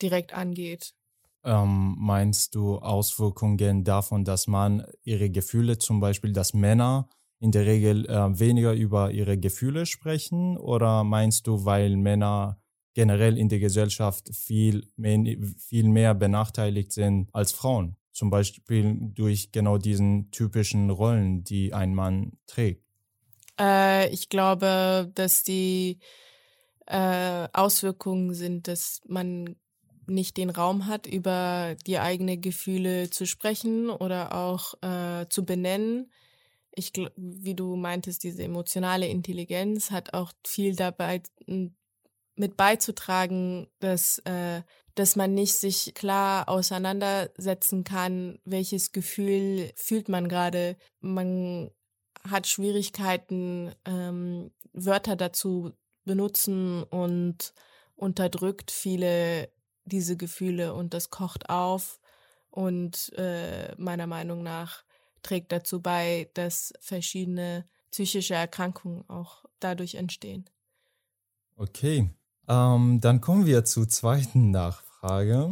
direkt 0.00 0.34
angeht. 0.34 0.94
Ähm, 1.44 1.96
meinst 1.98 2.54
du 2.54 2.78
Auswirkungen 2.78 3.84
davon, 3.84 4.24
dass 4.24 4.46
man 4.46 4.86
ihre 5.02 5.30
Gefühle, 5.30 5.78
zum 5.78 6.00
Beispiel, 6.00 6.32
dass 6.32 6.54
Männer 6.54 7.08
in 7.38 7.52
der 7.52 7.66
Regel 7.66 8.06
äh, 8.06 8.38
weniger 8.38 8.72
über 8.72 9.10
ihre 9.10 9.36
Gefühle 9.38 9.84
sprechen? 9.84 10.56
Oder 10.56 11.04
meinst 11.04 11.46
du, 11.46 11.66
weil 11.66 11.96
Männer 11.96 12.58
generell 12.94 13.36
in 13.36 13.48
der 13.48 13.58
Gesellschaft 13.58 14.34
viel 14.34 14.88
mehr, 14.96 15.36
viel 15.58 15.88
mehr 15.88 16.14
benachteiligt 16.14 16.92
sind 16.92 17.28
als 17.34 17.52
Frauen? 17.52 17.96
Zum 18.12 18.30
Beispiel 18.30 18.96
durch 19.14 19.52
genau 19.52 19.76
diesen 19.76 20.30
typischen 20.30 20.88
Rollen, 20.88 21.44
die 21.44 21.74
ein 21.74 21.94
Mann 21.94 22.38
trägt. 22.46 22.84
Äh, 23.60 24.08
ich 24.10 24.28
glaube, 24.28 25.10
dass 25.14 25.42
die 25.42 25.98
äh, 26.86 27.48
Auswirkungen 27.52 28.32
sind, 28.34 28.68
dass 28.68 29.00
man 29.06 29.56
nicht 30.06 30.36
den 30.36 30.50
Raum 30.50 30.86
hat, 30.86 31.06
über 31.06 31.76
die 31.86 31.98
eigenen 31.98 32.40
Gefühle 32.40 33.10
zu 33.10 33.26
sprechen 33.26 33.90
oder 33.90 34.34
auch 34.34 34.74
äh, 34.82 35.26
zu 35.28 35.44
benennen. 35.44 36.10
Ich, 36.74 36.92
wie 37.16 37.54
du 37.54 37.76
meintest, 37.76 38.24
diese 38.24 38.42
emotionale 38.42 39.06
Intelligenz 39.06 39.90
hat 39.90 40.14
auch 40.14 40.32
viel 40.44 40.74
dabei 40.74 41.22
mit 42.36 42.56
beizutragen, 42.56 43.68
dass, 43.78 44.18
äh, 44.20 44.62
dass 44.94 45.16
man 45.16 45.34
nicht 45.34 45.54
sich 45.54 45.94
klar 45.94 46.48
auseinandersetzen 46.48 47.84
kann, 47.84 48.38
welches 48.44 48.92
Gefühl 48.92 49.70
fühlt 49.76 50.08
man 50.08 50.28
gerade. 50.28 50.76
Man 51.00 51.70
hat 52.28 52.46
Schwierigkeiten, 52.46 53.72
ähm, 53.84 54.50
Wörter 54.72 55.14
dazu 55.14 55.72
benutzen 56.04 56.82
und 56.82 57.54
unterdrückt 57.96 58.70
viele 58.70 59.48
diese 59.84 60.16
Gefühle 60.16 60.74
und 60.74 60.94
das 60.94 61.10
kocht 61.10 61.48
auf 61.50 62.00
und 62.50 63.12
äh, 63.16 63.74
meiner 63.76 64.06
Meinung 64.06 64.42
nach 64.42 64.84
trägt 65.22 65.52
dazu 65.52 65.80
bei, 65.80 66.30
dass 66.34 66.72
verschiedene 66.80 67.66
psychische 67.90 68.34
Erkrankungen 68.34 69.08
auch 69.08 69.44
dadurch 69.60 69.94
entstehen. 69.94 70.44
Okay, 71.56 72.10
ähm, 72.48 73.00
dann 73.00 73.20
kommen 73.20 73.46
wir 73.46 73.64
zur 73.64 73.88
zweiten 73.88 74.50
Nachfrage. 74.50 75.50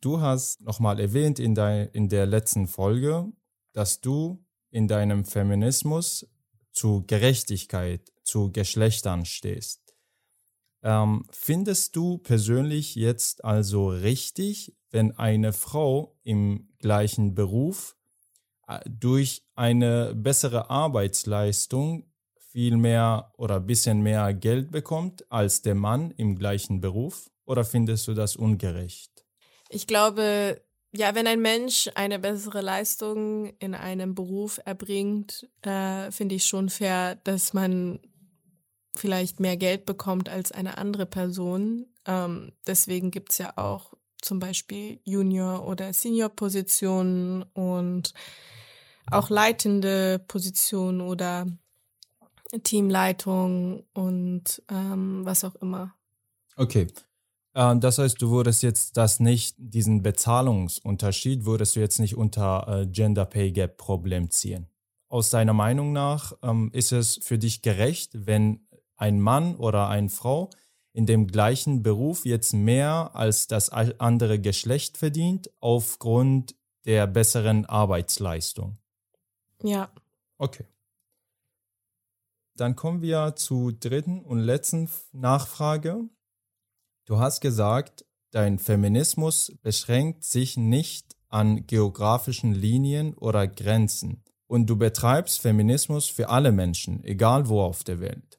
Du 0.00 0.20
hast 0.20 0.60
nochmal 0.60 1.00
erwähnt 1.00 1.38
in, 1.38 1.54
dein, 1.54 1.88
in 1.88 2.08
der 2.08 2.26
letzten 2.26 2.66
Folge, 2.66 3.32
dass 3.72 4.00
du 4.00 4.44
in 4.70 4.88
deinem 4.88 5.24
Feminismus 5.24 6.28
zu 6.72 7.04
Gerechtigkeit, 7.06 8.12
zu 8.22 8.52
Geschlechtern 8.52 9.24
stehst. 9.24 9.83
Ähm, 10.84 11.24
findest 11.30 11.96
du 11.96 12.18
persönlich 12.18 12.94
jetzt 12.94 13.42
also 13.42 13.88
richtig, 13.88 14.76
wenn 14.90 15.16
eine 15.18 15.54
Frau 15.54 16.14
im 16.22 16.68
gleichen 16.78 17.34
Beruf 17.34 17.96
äh, 18.68 18.80
durch 18.86 19.46
eine 19.54 20.14
bessere 20.14 20.68
Arbeitsleistung 20.68 22.04
viel 22.36 22.76
mehr 22.76 23.32
oder 23.38 23.56
ein 23.56 23.66
bisschen 23.66 24.02
mehr 24.02 24.34
Geld 24.34 24.70
bekommt 24.70 25.24
als 25.32 25.62
der 25.62 25.74
Mann 25.74 26.10
im 26.12 26.36
gleichen 26.36 26.82
Beruf? 26.82 27.30
Oder 27.46 27.64
findest 27.64 28.06
du 28.06 28.12
das 28.12 28.36
ungerecht? 28.36 29.24
Ich 29.70 29.86
glaube, 29.86 30.60
ja, 30.92 31.14
wenn 31.14 31.26
ein 31.26 31.40
Mensch 31.40 31.90
eine 31.94 32.18
bessere 32.18 32.60
Leistung 32.60 33.54
in 33.58 33.74
einem 33.74 34.14
Beruf 34.14 34.60
erbringt, 34.64 35.48
äh, 35.62 36.10
finde 36.10 36.34
ich 36.34 36.44
schon 36.44 36.68
fair, 36.68 37.16
dass 37.24 37.54
man 37.54 38.00
vielleicht 38.96 39.40
mehr 39.40 39.56
Geld 39.56 39.86
bekommt 39.86 40.28
als 40.28 40.52
eine 40.52 40.78
andere 40.78 41.06
Person. 41.06 41.86
Ähm, 42.06 42.52
deswegen 42.66 43.10
gibt's 43.10 43.38
ja 43.38 43.52
auch 43.56 43.94
zum 44.20 44.38
Beispiel 44.38 45.00
Junior- 45.04 45.66
oder 45.66 45.92
Senior-Positionen 45.92 47.42
und 47.52 48.14
auch 49.10 49.28
leitende 49.28 50.18
Positionen 50.18 51.00
oder 51.00 51.46
Teamleitung 52.62 53.84
und 53.92 54.62
ähm, 54.70 55.22
was 55.24 55.44
auch 55.44 55.54
immer. 55.56 55.94
Okay. 56.56 56.86
Äh, 57.54 57.76
das 57.78 57.98
heißt, 57.98 58.20
du 58.20 58.30
würdest 58.30 58.62
jetzt 58.62 58.96
das 58.96 59.20
nicht, 59.20 59.56
diesen 59.58 60.02
Bezahlungsunterschied, 60.02 61.44
würdest 61.44 61.76
du 61.76 61.80
jetzt 61.80 61.98
nicht 61.98 62.16
unter 62.16 62.82
äh, 62.82 62.86
Gender 62.86 63.26
Pay 63.26 63.52
Gap 63.52 63.76
Problem 63.76 64.30
ziehen. 64.30 64.68
Aus 65.08 65.30
deiner 65.30 65.52
Meinung 65.52 65.92
nach 65.92 66.32
ähm, 66.42 66.70
ist 66.72 66.92
es 66.92 67.20
für 67.22 67.38
dich 67.38 67.62
gerecht, 67.62 68.10
wenn 68.26 68.66
ein 68.96 69.20
Mann 69.20 69.56
oder 69.56 69.88
eine 69.88 70.08
Frau 70.08 70.50
in 70.92 71.06
dem 71.06 71.26
gleichen 71.26 71.82
Beruf 71.82 72.24
jetzt 72.24 72.52
mehr 72.52 73.10
als 73.14 73.48
das 73.48 73.70
andere 73.70 74.38
Geschlecht 74.38 74.96
verdient 74.96 75.50
aufgrund 75.60 76.54
der 76.86 77.06
besseren 77.06 77.66
Arbeitsleistung. 77.66 78.78
Ja. 79.62 79.90
Okay. 80.38 80.66
Dann 82.56 82.76
kommen 82.76 83.02
wir 83.02 83.34
zur 83.34 83.72
dritten 83.72 84.20
und 84.20 84.38
letzten 84.38 84.88
Nachfrage. 85.12 86.08
Du 87.06 87.18
hast 87.18 87.40
gesagt, 87.40 88.04
dein 88.30 88.58
Feminismus 88.58 89.52
beschränkt 89.62 90.24
sich 90.24 90.56
nicht 90.56 91.16
an 91.28 91.66
geografischen 91.66 92.52
Linien 92.52 93.14
oder 93.14 93.48
Grenzen 93.48 94.22
und 94.46 94.66
du 94.66 94.76
betreibst 94.76 95.40
Feminismus 95.40 96.08
für 96.08 96.28
alle 96.28 96.52
Menschen, 96.52 97.02
egal 97.02 97.48
wo 97.48 97.60
auf 97.62 97.82
der 97.82 97.98
Welt. 97.98 98.38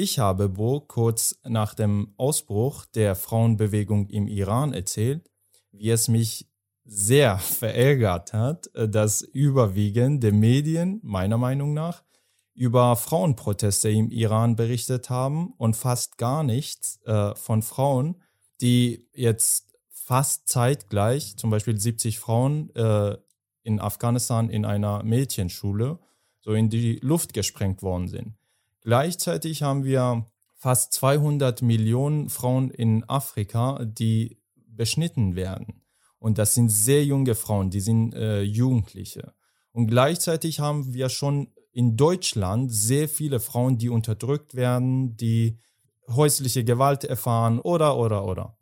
Ich 0.00 0.20
habe 0.20 0.48
Bo 0.48 0.78
kurz 0.78 1.40
nach 1.42 1.74
dem 1.74 2.14
Ausbruch 2.18 2.86
der 2.86 3.16
Frauenbewegung 3.16 4.06
im 4.10 4.28
Iran 4.28 4.72
erzählt, 4.72 5.28
wie 5.72 5.90
es 5.90 6.06
mich 6.06 6.48
sehr 6.84 7.38
verärgert 7.38 8.32
hat, 8.32 8.72
äh, 8.76 8.88
dass 8.88 9.22
überwiegend 9.22 10.22
der 10.22 10.32
Medien, 10.32 11.00
meiner 11.02 11.36
Meinung 11.36 11.74
nach, 11.74 12.04
über 12.54 12.94
Frauenproteste 12.94 13.90
im 13.90 14.12
Iran 14.12 14.54
berichtet 14.54 15.10
haben 15.10 15.52
und 15.58 15.74
fast 15.74 16.16
gar 16.16 16.44
nichts 16.44 17.00
äh, 17.04 17.34
von 17.34 17.62
Frauen, 17.62 18.22
die 18.60 19.08
jetzt 19.14 19.66
fast 19.90 20.46
zeitgleich, 20.48 21.36
zum 21.36 21.50
Beispiel 21.50 21.76
70 21.76 22.20
Frauen 22.20 22.72
äh, 22.76 23.16
in 23.64 23.80
Afghanistan 23.80 24.48
in 24.48 24.64
einer 24.64 25.02
Mädchenschule, 25.02 25.98
so 26.38 26.52
in 26.52 26.70
die 26.70 27.00
Luft 27.02 27.32
gesprengt 27.32 27.82
worden 27.82 28.06
sind. 28.06 28.38
Gleichzeitig 28.80 29.62
haben 29.62 29.84
wir 29.84 30.26
fast 30.54 30.92
200 30.94 31.62
Millionen 31.62 32.28
Frauen 32.28 32.70
in 32.70 33.04
Afrika, 33.08 33.84
die 33.84 34.38
beschnitten 34.54 35.36
werden. 35.36 35.82
Und 36.18 36.38
das 36.38 36.54
sind 36.54 36.68
sehr 36.68 37.04
junge 37.04 37.34
Frauen, 37.34 37.70
die 37.70 37.80
sind 37.80 38.14
äh, 38.14 38.42
Jugendliche. 38.42 39.34
Und 39.72 39.86
gleichzeitig 39.86 40.58
haben 40.58 40.92
wir 40.92 41.08
schon 41.08 41.52
in 41.72 41.96
Deutschland 41.96 42.72
sehr 42.72 43.08
viele 43.08 43.38
Frauen, 43.38 43.78
die 43.78 43.88
unterdrückt 43.88 44.54
werden, 44.54 45.16
die 45.16 45.60
häusliche 46.08 46.64
Gewalt 46.64 47.04
erfahren 47.04 47.60
oder, 47.60 47.96
oder, 47.96 48.24
oder. 48.24 48.56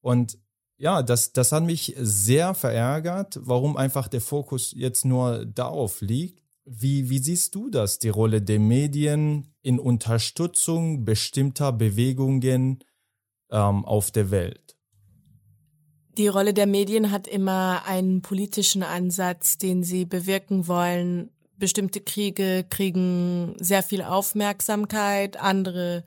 Und 0.00 0.38
ja, 0.76 1.02
das, 1.02 1.32
das 1.32 1.50
hat 1.50 1.64
mich 1.64 1.94
sehr 1.98 2.54
verärgert, 2.54 3.38
warum 3.42 3.76
einfach 3.76 4.06
der 4.06 4.20
Fokus 4.20 4.72
jetzt 4.76 5.04
nur 5.04 5.46
darauf 5.46 6.00
liegt. 6.00 6.43
Wie, 6.66 7.10
wie 7.10 7.18
siehst 7.18 7.54
du 7.54 7.68
das, 7.68 7.98
die 7.98 8.08
Rolle 8.08 8.40
der 8.40 8.58
Medien 8.58 9.54
in 9.62 9.78
Unterstützung 9.78 11.04
bestimmter 11.04 11.72
Bewegungen 11.72 12.82
ähm, 13.50 13.84
auf 13.84 14.10
der 14.10 14.30
Welt? 14.30 14.76
Die 16.16 16.28
Rolle 16.28 16.54
der 16.54 16.66
Medien 16.66 17.10
hat 17.10 17.26
immer 17.26 17.82
einen 17.86 18.22
politischen 18.22 18.82
Ansatz, 18.82 19.58
den 19.58 19.82
sie 19.82 20.04
bewirken 20.04 20.68
wollen, 20.68 21.30
bestimmte 21.56 22.00
Kriege 22.00 22.64
kriegen 22.68 23.54
sehr 23.58 23.82
viel 23.82 24.02
Aufmerksamkeit, 24.02 25.36
andere 25.36 26.04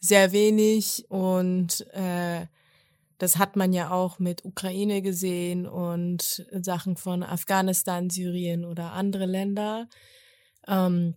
sehr 0.00 0.32
wenig 0.32 1.06
und 1.08 1.86
äh, 1.92 2.46
das 3.18 3.38
hat 3.38 3.56
man 3.56 3.72
ja 3.72 3.90
auch 3.90 4.18
mit 4.18 4.44
Ukraine 4.44 5.02
gesehen 5.02 5.66
und 5.66 6.46
Sachen 6.52 6.96
von 6.96 7.22
Afghanistan, 7.22 8.10
Syrien 8.10 8.64
oder 8.64 8.92
andere 8.92 9.26
Länder. 9.26 9.88
Ähm, 10.66 11.14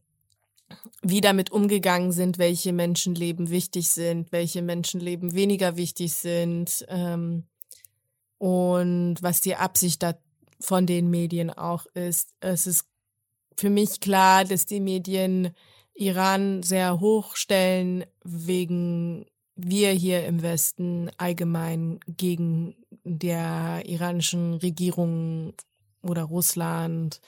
wie 1.02 1.22
damit 1.22 1.52
umgegangen 1.52 2.12
sind, 2.12 2.38
welche 2.38 2.74
Menschenleben 2.74 3.50
wichtig 3.50 3.90
sind, 3.90 4.32
welche 4.32 4.62
Menschenleben 4.62 5.34
weniger 5.34 5.78
wichtig 5.78 6.14
sind 6.14 6.86
ähm, 6.90 7.48
und 8.38 9.18
was 9.22 9.40
die 9.40 9.56
Absicht 9.56 10.04
da 10.04 10.16
von 10.60 10.86
den 10.86 11.10
Medien 11.10 11.52
auch 11.52 11.86
ist. 11.94 12.34
Es 12.42 12.68
ist 12.68 12.86
für 13.58 13.70
mich 13.70 14.00
klar, 14.00 14.44
dass 14.44 14.66
die 14.66 14.80
Medien 14.80 15.56
Iran 15.94 16.62
sehr 16.64 17.00
hoch 17.00 17.36
stellen 17.36 18.06
wegen 18.24 19.26
wir 19.58 19.92
hier 19.92 20.26
im 20.26 20.42
Westen 20.42 21.12
allgemein 21.18 22.00
gegen 22.08 22.76
der 23.04 23.84
iranischen 23.86 24.54
Regierung 24.56 25.54
oder 26.02 26.24
Russland 26.24 27.20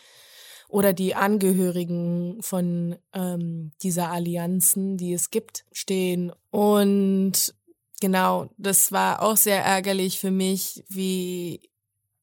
oder 0.67 0.93
die 0.93 1.15
Angehörigen 1.15 2.38
von 2.41 2.95
ähm, 3.13 3.71
dieser 3.81 4.12
Allianzen, 4.12 4.98
die 4.98 5.13
es 5.13 5.31
gibt, 5.31 5.65
stehen. 5.71 6.31
Und 6.51 7.55
genau, 8.00 8.50
das 8.57 8.91
war 8.91 9.24
auch 9.24 9.36
sehr 9.36 9.63
ärgerlich 9.63 10.19
für 10.19 10.31
mich, 10.31 10.83
wie 10.88 11.69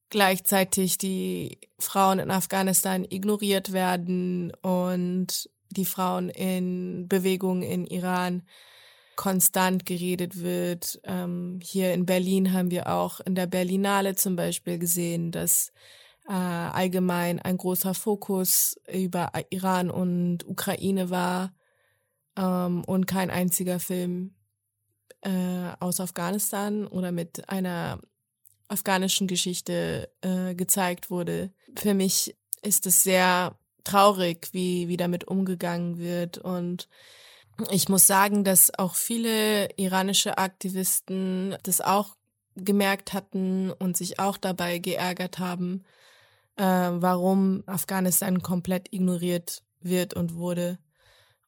gleichzeitig 0.09 0.97
die 0.97 1.59
Frauen 1.77 2.19
in 2.19 2.31
Afghanistan 2.31 3.05
ignoriert 3.09 3.73
werden 3.73 4.53
und 4.61 5.49
die 5.69 5.85
Frauen 5.85 6.29
in 6.29 7.09
Bewegung 7.09 7.61
in 7.61 7.85
Iran 7.85 8.43
konstant 9.17 9.85
geredet 9.85 10.41
wird. 10.41 11.01
Ähm, 11.03 11.59
hier 11.61 11.93
in 11.93 12.05
Berlin 12.05 12.53
haben 12.53 12.71
wir 12.71 12.87
auch 12.87 13.19
in 13.19 13.35
der 13.35 13.47
Berlinale 13.47 14.15
zum 14.15 14.37
Beispiel 14.37 14.79
gesehen, 14.79 15.31
dass 15.33 15.73
äh, 16.29 16.31
allgemein 16.31 17.39
ein 17.39 17.57
großer 17.57 17.93
Fokus 17.93 18.79
über 18.89 19.31
Iran 19.49 19.91
und 19.91 20.47
Ukraine 20.47 21.09
war 21.09 21.53
ähm, 22.37 22.85
und 22.85 23.07
kein 23.07 23.29
einziger 23.29 23.79
Film 23.79 24.35
äh, 25.21 25.71
aus 25.81 25.99
Afghanistan 25.99 26.87
oder 26.87 27.11
mit 27.11 27.49
einer 27.49 27.99
afghanischen 28.69 29.27
Geschichte 29.27 30.09
äh, 30.21 30.53
gezeigt 30.55 31.09
wurde. 31.09 31.51
Für 31.75 31.93
mich 31.93 32.35
ist 32.61 32.85
es 32.85 33.03
sehr 33.03 33.57
traurig, 33.83 34.49
wie, 34.51 34.87
wie 34.87 34.97
damit 34.97 35.25
umgegangen 35.25 35.97
wird. 35.97 36.37
Und 36.37 36.87
ich 37.71 37.89
muss 37.89 38.07
sagen, 38.07 38.43
dass 38.43 38.77
auch 38.77 38.95
viele 38.95 39.69
iranische 39.77 40.37
Aktivisten 40.37 41.55
das 41.63 41.81
auch 41.81 42.15
gemerkt 42.55 43.13
hatten 43.13 43.71
und 43.71 43.97
sich 43.97 44.19
auch 44.19 44.37
dabei 44.37 44.79
geärgert 44.79 45.39
haben, 45.39 45.83
äh, 46.55 46.63
warum 46.63 47.63
Afghanistan 47.65 48.41
komplett 48.41 48.93
ignoriert 48.93 49.63
wird 49.81 50.13
und 50.13 50.35
wurde. 50.35 50.79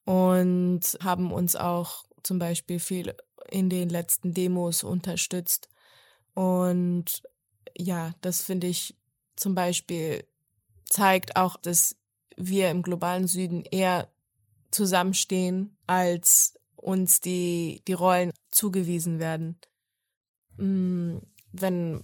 Und 0.05 0.81
haben 1.03 1.31
uns 1.31 1.55
auch 1.55 2.05
zum 2.23 2.39
Beispiel 2.39 2.79
viel 2.79 3.15
in 3.49 3.69
den 3.69 3.89
letzten 3.89 4.33
Demos 4.33 4.83
unterstützt. 4.83 5.69
Und 6.33 7.21
ja, 7.77 8.13
das 8.21 8.41
finde 8.41 8.67
ich 8.67 8.95
zum 9.35 9.55
Beispiel 9.55 10.23
zeigt 10.85 11.35
auch, 11.35 11.57
dass 11.57 11.95
wir 12.35 12.69
im 12.71 12.81
globalen 12.81 13.27
Süden 13.27 13.63
eher 13.63 14.07
zusammenstehen, 14.71 15.77
als 15.87 16.55
uns 16.75 17.19
die, 17.19 17.81
die 17.87 17.93
Rollen 17.93 18.31
zugewiesen 18.51 19.19
werden. 19.19 19.57
Mm, 20.57 21.17
wenn 21.51 22.03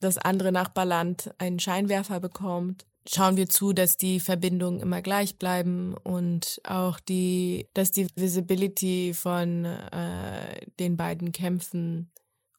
das 0.00 0.18
andere 0.18 0.52
Nachbarland 0.52 1.34
einen 1.38 1.58
Scheinwerfer 1.58 2.20
bekommt, 2.20 2.86
schauen 3.08 3.36
wir 3.36 3.48
zu, 3.48 3.72
dass 3.72 3.96
die 3.96 4.20
Verbindungen 4.20 4.80
immer 4.80 5.02
gleich 5.02 5.38
bleiben 5.38 5.94
und 5.94 6.60
auch 6.64 7.00
die, 7.00 7.68
dass 7.74 7.90
die 7.92 8.08
Visibility 8.16 9.14
von 9.14 9.64
äh, 9.64 10.66
den 10.78 10.96
beiden 10.96 11.32
Kämpfen 11.32 12.10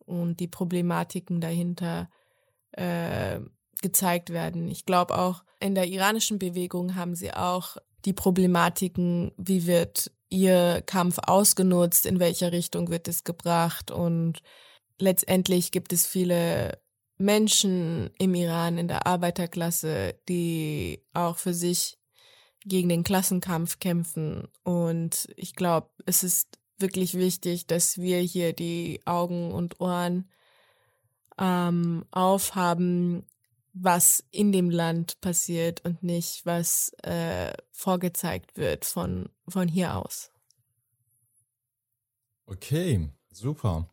und 0.06 0.40
die 0.40 0.48
Problematiken 0.48 1.42
dahinter 1.42 2.10
äh, 2.72 3.40
gezeigt 3.82 4.32
werden. 4.32 4.68
Ich 4.70 4.86
glaube 4.86 5.18
auch 5.18 5.44
in 5.60 5.76
der 5.76 5.88
iranischen 5.88 6.40
Bewegung 6.40 6.96
haben 6.96 7.16
sie 7.16 7.34
auch 7.34 7.78
die 8.08 8.14
Problematiken, 8.14 9.34
wie 9.38 9.68
wird 9.68 10.12
ihr 10.30 10.82
Kampf 10.86 11.18
ausgenutzt, 11.22 12.06
in 12.06 12.20
welcher 12.20 12.54
Richtung 12.54 12.90
wird 12.90 13.10
es 13.10 13.26
gebracht? 13.26 13.92
Und 13.92 14.42
letztendlich 14.98 15.72
gibt 15.72 15.92
es 15.92 16.08
viele 16.08 16.80
Menschen 17.18 18.10
im 18.18 18.34
Iran 18.34 18.78
in 18.78 18.88
der 18.88 19.06
Arbeiterklasse, 19.08 20.16
die 20.30 21.04
auch 21.14 21.38
für 21.38 21.54
sich 21.54 21.98
gegen 22.64 22.88
den 22.88 23.04
Klassenkampf 23.04 23.80
kämpfen. 23.80 24.48
Und 24.64 25.28
ich 25.36 25.54
glaube, 25.54 25.90
es 26.06 26.24
ist 26.24 26.58
wirklich 26.78 27.16
wichtig, 27.16 27.68
dass 27.68 27.98
wir 27.98 28.20
hier 28.20 28.54
die 28.54 29.02
Augen 29.04 29.52
und 29.52 29.82
Ohren 29.82 30.30
ähm, 31.38 32.06
aufhaben, 32.12 33.26
was 33.82 34.24
in 34.32 34.52
dem 34.52 34.70
Land 34.70 35.20
passiert 35.22 35.84
und 35.86 36.04
nicht, 36.04 36.46
was 36.46 36.92
äh, 37.04 37.54
vorgezeigt 37.72 38.58
wird 38.58 38.86
von, 38.86 39.30
von 39.48 39.68
hier 39.68 39.96
aus. 39.96 40.32
Okay, 42.46 43.10
super. 43.32 43.90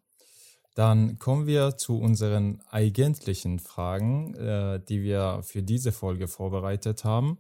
Dann 0.75 1.19
kommen 1.19 1.47
wir 1.47 1.77
zu 1.77 1.99
unseren 1.99 2.61
eigentlichen 2.71 3.61
Fragen, 3.61 4.35
äh, 4.35 4.81
die 4.81 5.03
wir 5.03 5.41
für 5.43 5.63
diese 5.63 5.93
Folge 5.93 6.27
vorbereitet 6.27 7.05
haben. 7.05 7.39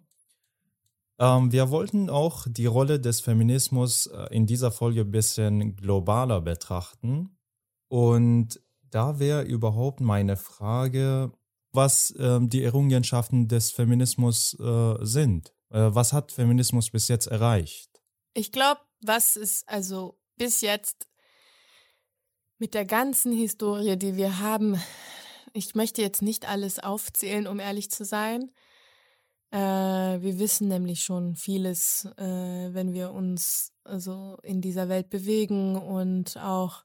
Ähm, 1.18 1.52
wir 1.52 1.70
wollten 1.70 2.10
auch 2.10 2.46
die 2.48 2.66
Rolle 2.66 3.00
des 3.00 3.20
Feminismus 3.20 4.06
äh, 4.06 4.26
in 4.30 4.46
dieser 4.46 4.70
Folge 4.70 5.02
ein 5.02 5.10
bisschen 5.10 5.76
globaler 5.76 6.40
betrachten. 6.40 7.36
Und 7.88 8.60
da 8.90 9.18
wäre 9.18 9.42
überhaupt 9.42 10.00
meine 10.00 10.36
Frage, 10.36 11.32
was 11.74 12.14
ähm, 12.18 12.48
die 12.48 12.62
Errungenschaften 12.62 13.48
des 13.48 13.70
Feminismus 13.70 14.58
äh, 14.60 14.96
sind. 15.00 15.52
Äh, 15.70 15.94
was 15.94 16.12
hat 16.12 16.32
Feminismus 16.32 16.90
bis 16.90 17.08
jetzt 17.08 17.26
erreicht? 17.26 17.90
Ich 18.34 18.52
glaube, 18.52 18.80
was 19.00 19.36
ist 19.36 19.68
also 19.68 20.18
bis 20.36 20.60
jetzt 20.60 21.08
mit 22.58 22.74
der 22.74 22.84
ganzen 22.84 23.32
Historie, 23.32 23.96
die 23.96 24.16
wir 24.16 24.38
haben, 24.38 24.80
ich 25.52 25.74
möchte 25.74 26.02
jetzt 26.02 26.22
nicht 26.22 26.48
alles 26.48 26.78
aufzählen, 26.78 27.46
um 27.46 27.60
ehrlich 27.60 27.90
zu 27.90 28.04
sein. 28.04 28.50
Äh, 29.50 29.58
wir 29.58 30.38
wissen 30.38 30.68
nämlich 30.68 31.04
schon 31.04 31.36
vieles, 31.36 32.06
äh, 32.16 32.72
wenn 32.72 32.92
wir 32.92 33.12
uns 33.12 33.72
also 33.84 34.38
in 34.42 34.60
dieser 34.60 34.88
Welt 34.88 35.10
bewegen 35.10 35.76
und 35.76 36.36
auch 36.38 36.84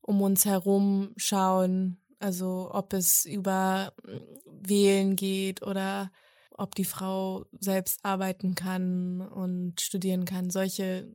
um 0.00 0.22
uns 0.22 0.44
herum 0.46 1.12
schauen, 1.16 1.99
Also 2.20 2.70
ob 2.72 2.92
es 2.92 3.24
über 3.24 3.92
mm, 4.04 4.68
Wählen 4.68 5.16
geht 5.16 5.62
oder 5.62 6.12
ob 6.52 6.74
die 6.74 6.84
Frau 6.84 7.46
selbst 7.58 8.04
arbeiten 8.04 8.54
kann 8.54 9.22
und 9.22 9.80
studieren 9.80 10.26
kann. 10.26 10.50
Solche, 10.50 11.10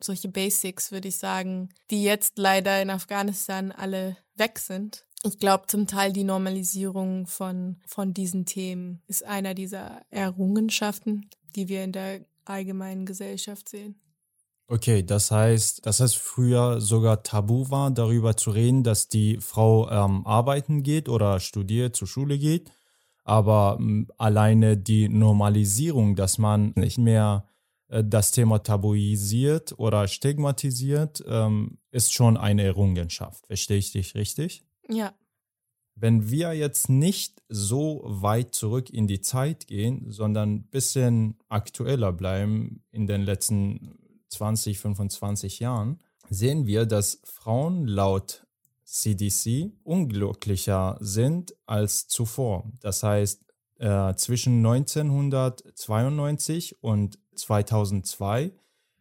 solche 0.00 0.28
Basics, 0.28 0.92
würde 0.92 1.08
ich 1.08 1.18
sagen, 1.18 1.68
die 1.90 2.04
jetzt 2.04 2.38
leider 2.38 2.80
in 2.80 2.90
Afghanistan 2.90 3.72
alle 3.72 4.16
weg 4.36 4.60
sind. 4.60 5.04
Ich 5.24 5.38
glaube, 5.38 5.66
zum 5.66 5.88
Teil 5.88 6.12
die 6.12 6.22
Normalisierung 6.22 7.26
von, 7.26 7.80
von 7.86 8.14
diesen 8.14 8.46
Themen 8.46 9.02
ist 9.08 9.24
einer 9.24 9.52
dieser 9.54 10.02
Errungenschaften, 10.10 11.28
die 11.56 11.68
wir 11.68 11.82
in 11.82 11.90
der 11.90 12.24
allgemeinen 12.44 13.04
Gesellschaft 13.04 13.68
sehen. 13.68 14.00
Okay, 14.70 15.02
das 15.02 15.30
heißt, 15.30 15.86
dass 15.86 16.00
es 16.00 16.14
früher 16.14 16.82
sogar 16.82 17.22
tabu 17.22 17.70
war, 17.70 17.90
darüber 17.90 18.36
zu 18.36 18.50
reden, 18.50 18.82
dass 18.82 19.08
die 19.08 19.38
Frau 19.38 19.88
ähm, 19.88 20.26
arbeiten 20.26 20.82
geht 20.82 21.08
oder 21.08 21.40
studiert, 21.40 21.96
zur 21.96 22.06
Schule 22.06 22.38
geht. 22.38 22.70
Aber 23.24 23.78
ähm, 23.80 24.08
alleine 24.18 24.76
die 24.76 25.08
Normalisierung, 25.08 26.16
dass 26.16 26.36
man 26.36 26.74
nicht 26.76 26.98
mehr 26.98 27.46
äh, 27.88 28.04
das 28.04 28.30
Thema 28.30 28.58
tabuisiert 28.58 29.78
oder 29.78 30.06
stigmatisiert, 30.06 31.24
ähm, 31.26 31.78
ist 31.90 32.12
schon 32.12 32.36
eine 32.36 32.64
Errungenschaft. 32.64 33.46
Verstehe 33.46 33.78
ich 33.78 33.92
dich 33.92 34.14
richtig? 34.14 34.64
Ja. 34.86 35.14
Wenn 35.94 36.30
wir 36.30 36.52
jetzt 36.52 36.90
nicht 36.90 37.42
so 37.48 38.02
weit 38.04 38.54
zurück 38.54 38.90
in 38.90 39.06
die 39.06 39.22
Zeit 39.22 39.66
gehen, 39.66 40.10
sondern 40.10 40.56
ein 40.56 40.68
bisschen 40.68 41.38
aktueller 41.48 42.12
bleiben 42.12 42.84
in 42.90 43.06
den 43.06 43.22
letzten 43.22 43.98
20, 44.28 44.78
25 44.78 45.60
Jahren, 45.60 46.00
sehen 46.30 46.66
wir, 46.66 46.86
dass 46.86 47.20
Frauen 47.24 47.86
laut 47.86 48.46
CDC 48.84 49.72
unglücklicher 49.84 50.96
sind 51.00 51.54
als 51.66 52.08
zuvor. 52.08 52.64
Das 52.80 53.02
heißt, 53.02 53.44
äh, 53.78 54.14
zwischen 54.14 54.66
1992 54.66 56.82
und 56.82 57.18
2002 57.34 58.52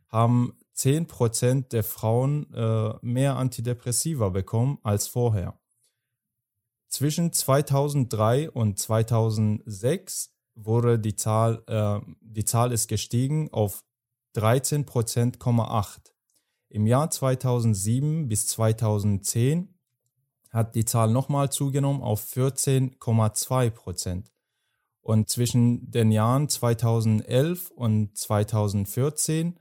haben 0.09 0.57
10% 0.75 1.69
der 1.69 1.83
Frauen 1.83 2.53
äh, 2.53 2.93
mehr 3.01 3.37
Antidepressiva 3.37 4.27
bekommen 4.29 4.79
als 4.83 5.07
vorher. 5.07 5.57
Zwischen 6.87 7.33
2003 7.33 8.51
und 8.51 8.79
2006 8.79 10.33
wurde 10.55 10.99
die 10.99 11.15
Zahl, 11.15 11.63
äh, 11.67 11.99
die 12.21 12.45
Zahl 12.45 12.71
ist 12.71 12.87
gestiegen 12.87 13.51
auf 13.51 13.83
13,8. 14.37 15.97
Im 16.69 16.85
Jahr 16.85 17.09
2007 17.09 18.27
bis 18.27 18.47
2010 18.47 19.73
hat 20.51 20.75
die 20.75 20.85
Zahl 20.85 21.11
nochmal 21.11 21.51
zugenommen 21.51 22.03
auf 22.03 22.23
14,2 22.23 23.71
Prozent. 23.71 24.31
Und 25.01 25.29
zwischen 25.29 25.89
den 25.89 26.11
Jahren 26.11 26.49
2011 26.49 27.71
und 27.71 28.15
2014 28.15 29.59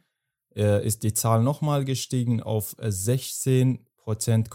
äh, 0.55 0.85
ist 0.85 1.05
die 1.05 1.15
Zahl 1.15 1.43
nochmal 1.43 1.85
gestiegen 1.85 2.43
auf 2.43 2.75
16,5 2.79 3.79
Prozent. 3.97 4.51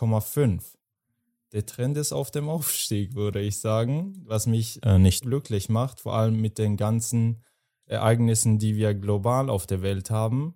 Der 1.54 1.66
Trend 1.66 1.98
ist 1.98 2.14
auf 2.14 2.30
dem 2.30 2.48
Aufstieg, 2.48 3.16
würde 3.16 3.42
ich 3.42 3.60
sagen, 3.60 4.24
was 4.26 4.46
mich 4.46 4.84
äh, 4.84 5.00
nicht 5.00 5.24
glücklich 5.24 5.68
macht, 5.68 6.00
vor 6.00 6.14
allem 6.14 6.40
mit 6.40 6.58
den 6.58 6.78
ganzen 6.78 7.44
Ereignissen, 7.92 8.58
die 8.58 8.78
wir 8.78 8.94
global 8.94 9.50
auf 9.50 9.68
der 9.68 9.82
Welt 9.82 10.10
haben. 10.10 10.56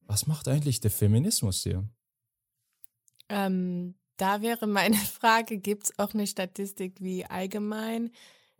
Was 0.00 0.26
macht 0.26 0.48
eigentlich 0.48 0.80
der 0.80 0.90
Feminismus 0.90 1.62
hier? 1.62 1.88
Ähm, 3.28 3.94
da 4.16 4.42
wäre 4.42 4.66
meine 4.66 4.96
Frage, 5.20 5.58
gibt 5.58 5.84
es 5.84 5.98
auch 5.98 6.12
eine 6.12 6.26
Statistik, 6.26 7.00
wie 7.00 7.24
allgemein 7.24 8.10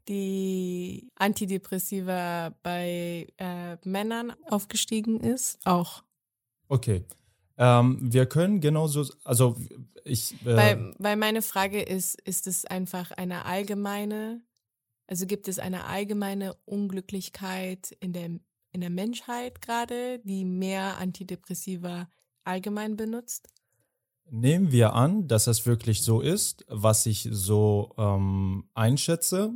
die 0.09 1.11
Antidepressiva 1.17 2.55
bei 2.63 3.27
äh, 3.39 3.77
Männern 3.85 4.33
aufgestiegen 4.49 5.21
ist? 5.21 5.59
Auch. 5.67 6.05
Okay. 6.69 7.05
Ähm, 7.59 7.99
wir 8.01 8.27
können 8.27 8.61
genauso, 8.61 9.05
also 9.25 9.57
ich. 10.05 10.33
Äh, 10.47 10.57
weil, 10.57 10.95
weil 10.99 11.17
meine 11.17 11.43
Frage 11.43 11.83
ist, 11.83 12.21
ist 12.23 12.47
es 12.47 12.65
einfach 12.65 13.11
eine 13.11 13.45
allgemeine 13.45 14.43
also 15.07 15.27
gibt 15.27 15.49
es 15.49 15.59
eine 15.59 15.85
allgemeine 15.85 16.55
Unglücklichkeit 16.65 17.97
in 18.01 18.13
der, 18.13 18.31
in 18.73 18.81
der 18.81 18.91
Menschheit 18.91 19.61
gerade, 19.61 20.21
die 20.21 20.45
mehr 20.45 20.99
Antidepressiva 20.99 22.09
allgemein 22.45 22.97
benutzt? 22.97 23.49
Nehmen 24.31 24.73
wir 24.73 24.95
an, 24.95 25.29
dass 25.29 25.47
es 25.47 25.67
wirklich 25.67 26.03
so 26.03 26.21
ist, 26.21 26.65
was 26.69 27.07
ich 27.07 27.29
so 27.31 27.93
ähm, 27.99 28.69
einschätze. 28.75 29.55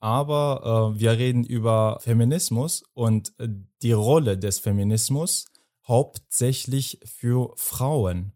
Aber 0.00 0.92
äh, 0.94 1.00
wir 1.00 1.12
reden 1.12 1.44
über 1.44 1.98
Feminismus 2.00 2.84
und 2.92 3.32
äh, 3.38 3.48
die 3.80 3.92
Rolle 3.92 4.36
des 4.36 4.58
Feminismus 4.58 5.46
hauptsächlich 5.88 7.00
für 7.04 7.54
Frauen. 7.56 8.32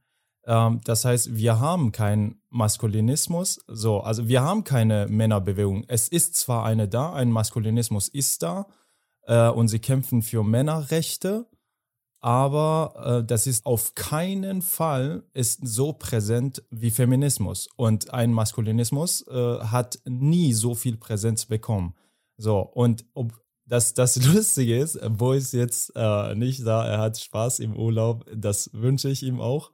Ähm, 0.48 0.80
das 0.84 1.04
heißt, 1.04 1.37
wir 1.37 1.61
haben 1.61 1.92
keinen 1.92 2.40
Maskulinismus, 2.48 3.61
so, 3.68 4.00
also 4.00 4.28
wir 4.28 4.42
haben 4.42 4.64
keine 4.64 5.06
Männerbewegung. 5.06 5.84
Es 5.88 6.08
ist 6.08 6.37
zwar 6.37 6.64
eine 6.64 6.88
da, 6.88 7.12
ein 7.12 7.30
Maskulinismus 7.30 8.08
ist 8.08 8.42
da 8.42 8.66
äh, 9.26 9.48
und 9.50 9.68
sie 9.68 9.78
kämpfen 9.78 10.22
für 10.22 10.42
Männerrechte, 10.42 11.46
aber 12.20 13.20
äh, 13.20 13.26
das 13.26 13.46
ist 13.46 13.66
auf 13.66 13.94
keinen 13.94 14.62
Fall 14.62 15.22
ist 15.34 15.61
so 15.66 15.92
präsent 15.92 16.64
wie 16.70 16.90
Feminismus 16.90 17.68
und 17.76 18.14
ein 18.14 18.32
Maskulinismus 18.32 19.26
äh, 19.28 19.58
hat 19.61 19.98
nie 20.06 20.54
so 20.54 20.74
viel 20.74 20.96
Präsenz 20.96 21.44
bekommen. 21.44 21.94
So 22.38 22.61
und 22.61 23.04
ob 23.12 23.34
das, 23.66 23.92
das 23.92 24.16
Lustige 24.34 24.78
ist, 24.78 24.98
Bo 25.18 25.34
ist 25.34 25.52
jetzt 25.52 25.92
äh, 25.94 26.34
nicht 26.34 26.66
da, 26.66 26.87
er 26.87 27.00
hat 27.00 27.18
Spaß 27.18 27.58
im 27.58 27.76
Urlaub, 27.76 28.24
das 28.34 28.70
wünsche 28.72 29.11
ich 29.11 29.22
ihm 29.22 29.42
auch 29.42 29.72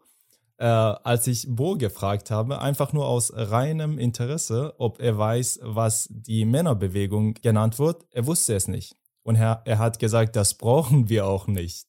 äh, 0.58 0.66
als 0.66 1.26
ich 1.26 1.46
Bo 1.48 1.76
gefragt 1.76 2.30
habe, 2.30 2.60
einfach 2.60 2.92
nur 2.92 3.06
aus 3.06 3.32
reinem 3.34 3.98
Interesse, 3.98 4.74
ob 4.78 5.00
er 5.00 5.18
weiß, 5.18 5.60
was 5.62 6.08
die 6.10 6.44
Männerbewegung 6.44 7.34
genannt 7.34 7.78
wird. 7.78 8.06
Er 8.10 8.26
wusste 8.26 8.54
es 8.54 8.68
nicht. 8.68 8.96
Und 9.22 9.36
er, 9.36 9.62
er 9.64 9.78
hat 9.78 9.98
gesagt, 9.98 10.36
das 10.36 10.54
brauchen 10.54 11.08
wir 11.08 11.26
auch 11.26 11.46
nicht. 11.46 11.88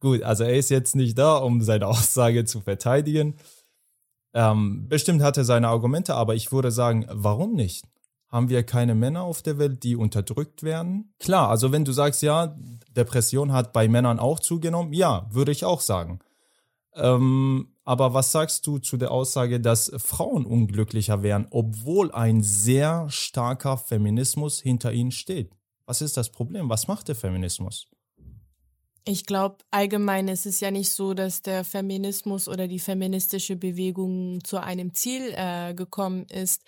Gut, 0.00 0.22
also 0.22 0.44
er 0.44 0.56
ist 0.56 0.70
jetzt 0.70 0.96
nicht 0.96 1.16
da, 1.16 1.36
um 1.36 1.62
seine 1.62 1.86
Aussage 1.88 2.44
zu 2.44 2.60
verteidigen. 2.60 3.36
Ähm, 4.34 4.88
bestimmt 4.88 5.22
hat 5.22 5.36
er 5.36 5.44
seine 5.44 5.68
Argumente, 5.68 6.14
aber 6.14 6.34
ich 6.34 6.52
würde 6.52 6.70
sagen, 6.70 7.06
warum 7.08 7.54
nicht? 7.54 7.84
Haben 8.28 8.48
wir 8.48 8.62
keine 8.62 8.94
Männer 8.94 9.22
auf 9.22 9.42
der 9.42 9.58
Welt, 9.58 9.82
die 9.82 9.94
unterdrückt 9.94 10.62
werden? 10.62 11.12
Klar, 11.18 11.50
also 11.50 11.70
wenn 11.70 11.84
du 11.84 11.92
sagst, 11.92 12.22
ja, 12.22 12.56
Depression 12.96 13.52
hat 13.52 13.74
bei 13.74 13.88
Männern 13.88 14.18
auch 14.18 14.40
zugenommen, 14.40 14.94
ja, 14.94 15.26
würde 15.30 15.52
ich 15.52 15.66
auch 15.66 15.82
sagen. 15.82 16.20
Ähm, 16.94 17.71
aber 17.84 18.14
was 18.14 18.32
sagst 18.32 18.66
du 18.66 18.78
zu 18.78 18.96
der 18.96 19.10
Aussage, 19.10 19.60
dass 19.60 19.92
Frauen 19.96 20.46
unglücklicher 20.46 21.22
wären, 21.22 21.46
obwohl 21.50 22.12
ein 22.12 22.42
sehr 22.42 23.08
starker 23.10 23.76
Feminismus 23.76 24.60
hinter 24.60 24.92
ihnen 24.92 25.10
steht? 25.10 25.50
Was 25.86 26.00
ist 26.00 26.16
das 26.16 26.30
Problem? 26.30 26.68
Was 26.68 26.86
macht 26.86 27.08
der 27.08 27.16
Feminismus? 27.16 27.88
Ich 29.04 29.26
glaube, 29.26 29.58
allgemein 29.72 30.28
ist 30.28 30.46
es 30.46 30.60
ja 30.60 30.70
nicht 30.70 30.90
so, 30.90 31.12
dass 31.12 31.42
der 31.42 31.64
Feminismus 31.64 32.46
oder 32.46 32.68
die 32.68 32.78
feministische 32.78 33.56
Bewegung 33.56 34.44
zu 34.44 34.62
einem 34.62 34.94
Ziel 34.94 35.34
äh, 35.34 35.74
gekommen 35.74 36.24
ist. 36.26 36.62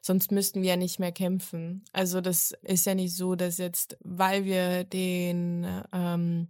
Sonst 0.00 0.32
müssten 0.32 0.62
wir 0.62 0.70
ja 0.70 0.76
nicht 0.76 0.98
mehr 0.98 1.12
kämpfen. 1.12 1.84
Also 1.92 2.22
das 2.22 2.52
ist 2.62 2.86
ja 2.86 2.94
nicht 2.94 3.14
so, 3.14 3.34
dass 3.34 3.58
jetzt, 3.58 3.98
weil 4.00 4.46
wir 4.46 4.84
den 4.84 5.66
ähm, 5.92 6.48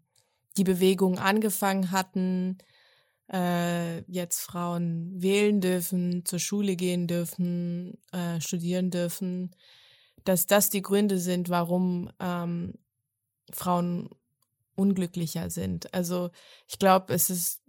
die 0.56 0.64
Bewegung 0.64 1.18
angefangen 1.18 1.90
hatten, 1.90 2.58
äh, 3.32 4.00
jetzt 4.10 4.40
Frauen 4.40 5.22
wählen 5.22 5.60
dürfen, 5.60 6.24
zur 6.24 6.38
Schule 6.38 6.76
gehen 6.76 7.06
dürfen, 7.06 7.98
äh, 8.12 8.40
studieren 8.40 8.90
dürfen, 8.90 9.54
dass 10.24 10.46
das 10.46 10.70
die 10.70 10.82
Gründe 10.82 11.18
sind, 11.18 11.48
warum 11.48 12.10
ähm, 12.18 12.74
Frauen 13.52 14.10
unglücklicher 14.74 15.50
sind. 15.50 15.92
Also 15.94 16.30
ich 16.66 16.78
glaube, 16.78 17.12
es 17.14 17.30
ist 17.30 17.62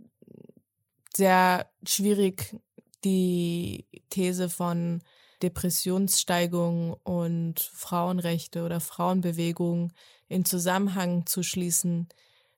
sehr 1.15 1.69
schwierig, 1.85 2.55
die 3.03 3.85
These 4.09 4.49
von 4.49 5.01
Depressionssteigung 5.41 6.93
und 7.03 7.59
Frauenrechte 7.59 8.63
oder 8.63 8.79
Frauenbewegung 8.79 9.91
in 10.27 10.45
Zusammenhang 10.45 11.25
zu 11.25 11.43
schließen. 11.43 12.07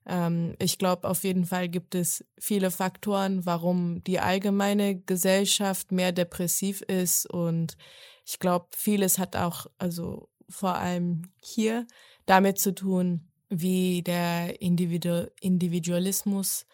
Ähm, 0.06 0.56
ich 0.60 0.78
glaube, 0.78 1.08
auf 1.08 1.24
jeden 1.24 1.46
Fall 1.46 1.70
gibt 1.70 1.96
es 1.96 2.26
viele 2.40 2.72
Faktoren, 2.72 3.46
warum 3.46 4.04
die 4.04 4.20
allgemeine 4.20 5.00
Gesellschaft 5.02 5.92
mehr 5.92 6.12
depressiv 6.12 6.82
ist. 6.82 7.26
Und 7.30 7.78
ich 8.26 8.40
glaube, 8.40 8.68
vieles 8.72 9.20
hat 9.20 9.36
auch, 9.36 9.68
also 9.78 10.30
vor 10.50 10.76
allem 10.76 11.24
hier, 11.42 11.88
damit 12.26 12.60
zu 12.60 12.74
tun, 12.76 13.30
wie 13.50 14.02
der 14.02 14.62
Individu 14.62 15.28
Individualismus 15.42 16.66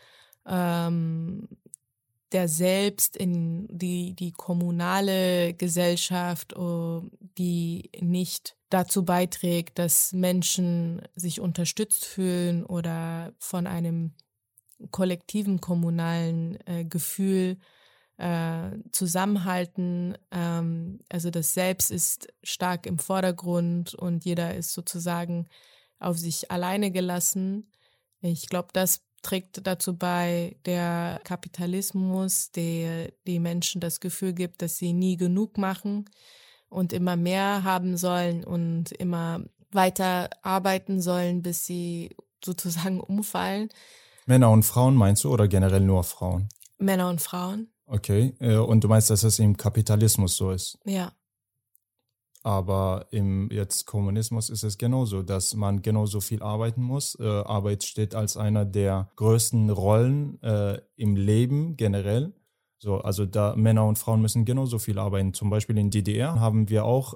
ähm, 0.48 1.48
der 2.32 2.48
Selbst 2.48 3.18
in 3.18 3.68
die, 3.70 4.14
die 4.14 4.32
kommunale 4.32 5.54
Gesellschaft, 5.54 6.56
oh, 6.56 7.04
die 7.38 7.90
nicht 8.00 8.56
dazu 8.70 9.04
beiträgt, 9.04 9.80
dass 9.80 10.14
Menschen 10.14 11.02
sich 11.16 11.42
unterstützt 11.42 12.06
fühlen 12.06 12.66
oder 12.66 13.34
von 13.40 13.68
einem 13.68 14.14
kollektiven 14.92 15.60
kommunalen 15.60 16.58
äh, 16.68 16.86
Gefühl 16.86 17.58
äh, 18.18 18.72
zusammenhalten. 18.92 20.18
Ähm, 20.32 21.00
also 21.10 21.32
das 21.32 21.54
Selbst 21.54 21.90
ist 21.90 22.28
stark 22.44 22.86
im 22.86 23.00
Vordergrund 23.00 23.96
und 23.96 24.26
jeder 24.26 24.56
ist 24.56 24.74
sozusagen 24.74 25.48
auf 26.00 26.18
sich 26.18 26.52
alleine 26.52 26.92
gelassen. 26.92 27.72
Ich 28.22 28.48
glaube, 28.48 28.70
das 28.74 29.02
trägt 29.22 29.66
dazu 29.66 29.98
bei, 29.98 30.56
der 30.66 31.22
Kapitalismus, 31.24 32.52
der 32.52 33.12
die 33.28 33.40
Menschen 33.40 33.82
das 33.82 34.00
Gefühl 34.00 34.34
gibt, 34.34 34.62
dass 34.62 34.78
sie 34.78 34.94
nie 34.94 35.18
genug 35.18 35.58
machen 35.58 36.06
und 36.70 36.94
immer 36.94 37.16
mehr 37.16 37.64
haben 37.64 37.98
sollen 37.98 38.44
und 38.44 38.92
immer 38.92 39.42
weiter 39.72 40.30
arbeiten 40.42 41.02
sollen, 41.02 41.42
bis 41.42 41.66
sie 41.66 42.16
sozusagen 42.44 43.00
umfallen. 43.00 43.70
Männer 44.26 44.52
und 44.52 44.64
Frauen 44.64 44.96
meinst 44.96 45.24
du 45.24 45.32
oder 45.34 45.48
generell 45.48 45.82
nur 45.82 46.04
Frauen? 46.04 46.50
Männer 46.78 47.10
und 47.10 47.22
Frauen. 47.22 47.70
Okay, 47.86 48.36
äh, 48.40 48.56
und 48.56 48.84
du 48.84 48.88
meinst, 48.88 49.10
dass 49.10 49.24
es 49.24 49.40
im 49.40 49.58
Kapitalismus 49.58 50.38
so 50.38 50.52
ist? 50.52 50.78
Ja. 50.86 51.12
Aber 52.42 53.08
im 53.12 53.50
jetzt 53.52 53.86
Kommunismus 53.86 54.50
ist 54.50 54.64
es 54.64 54.78
genauso, 54.78 55.24
dass 55.24 55.56
man 55.56 55.82
genauso 55.82 56.22
viel 56.22 56.42
arbeiten 56.42 56.82
muss. 56.82 57.16
Äh, 57.20 57.24
Arbeit 57.26 57.84
steht 57.84 58.16
als 58.16 58.38
einer 58.38 58.66
der 58.66 59.12
größten 59.18 59.70
Rollen 59.70 60.42
äh, 60.42 60.80
im 60.96 61.16
Leben 61.16 61.76
generell. 61.76 62.34
So, 62.82 63.00
also 63.00 63.26
da 63.26 63.56
Männer 63.58 63.86
und 63.86 63.98
Frauen 63.98 64.22
müssen 64.22 64.46
genauso 64.46 64.80
viel 64.80 65.00
arbeiten. 65.00 65.34
Zum 65.34 65.50
Beispiel 65.50 65.78
in 65.78 65.90
DDR 65.90 66.40
haben 66.40 66.70
wir 66.70 66.86
auch, 66.86 67.16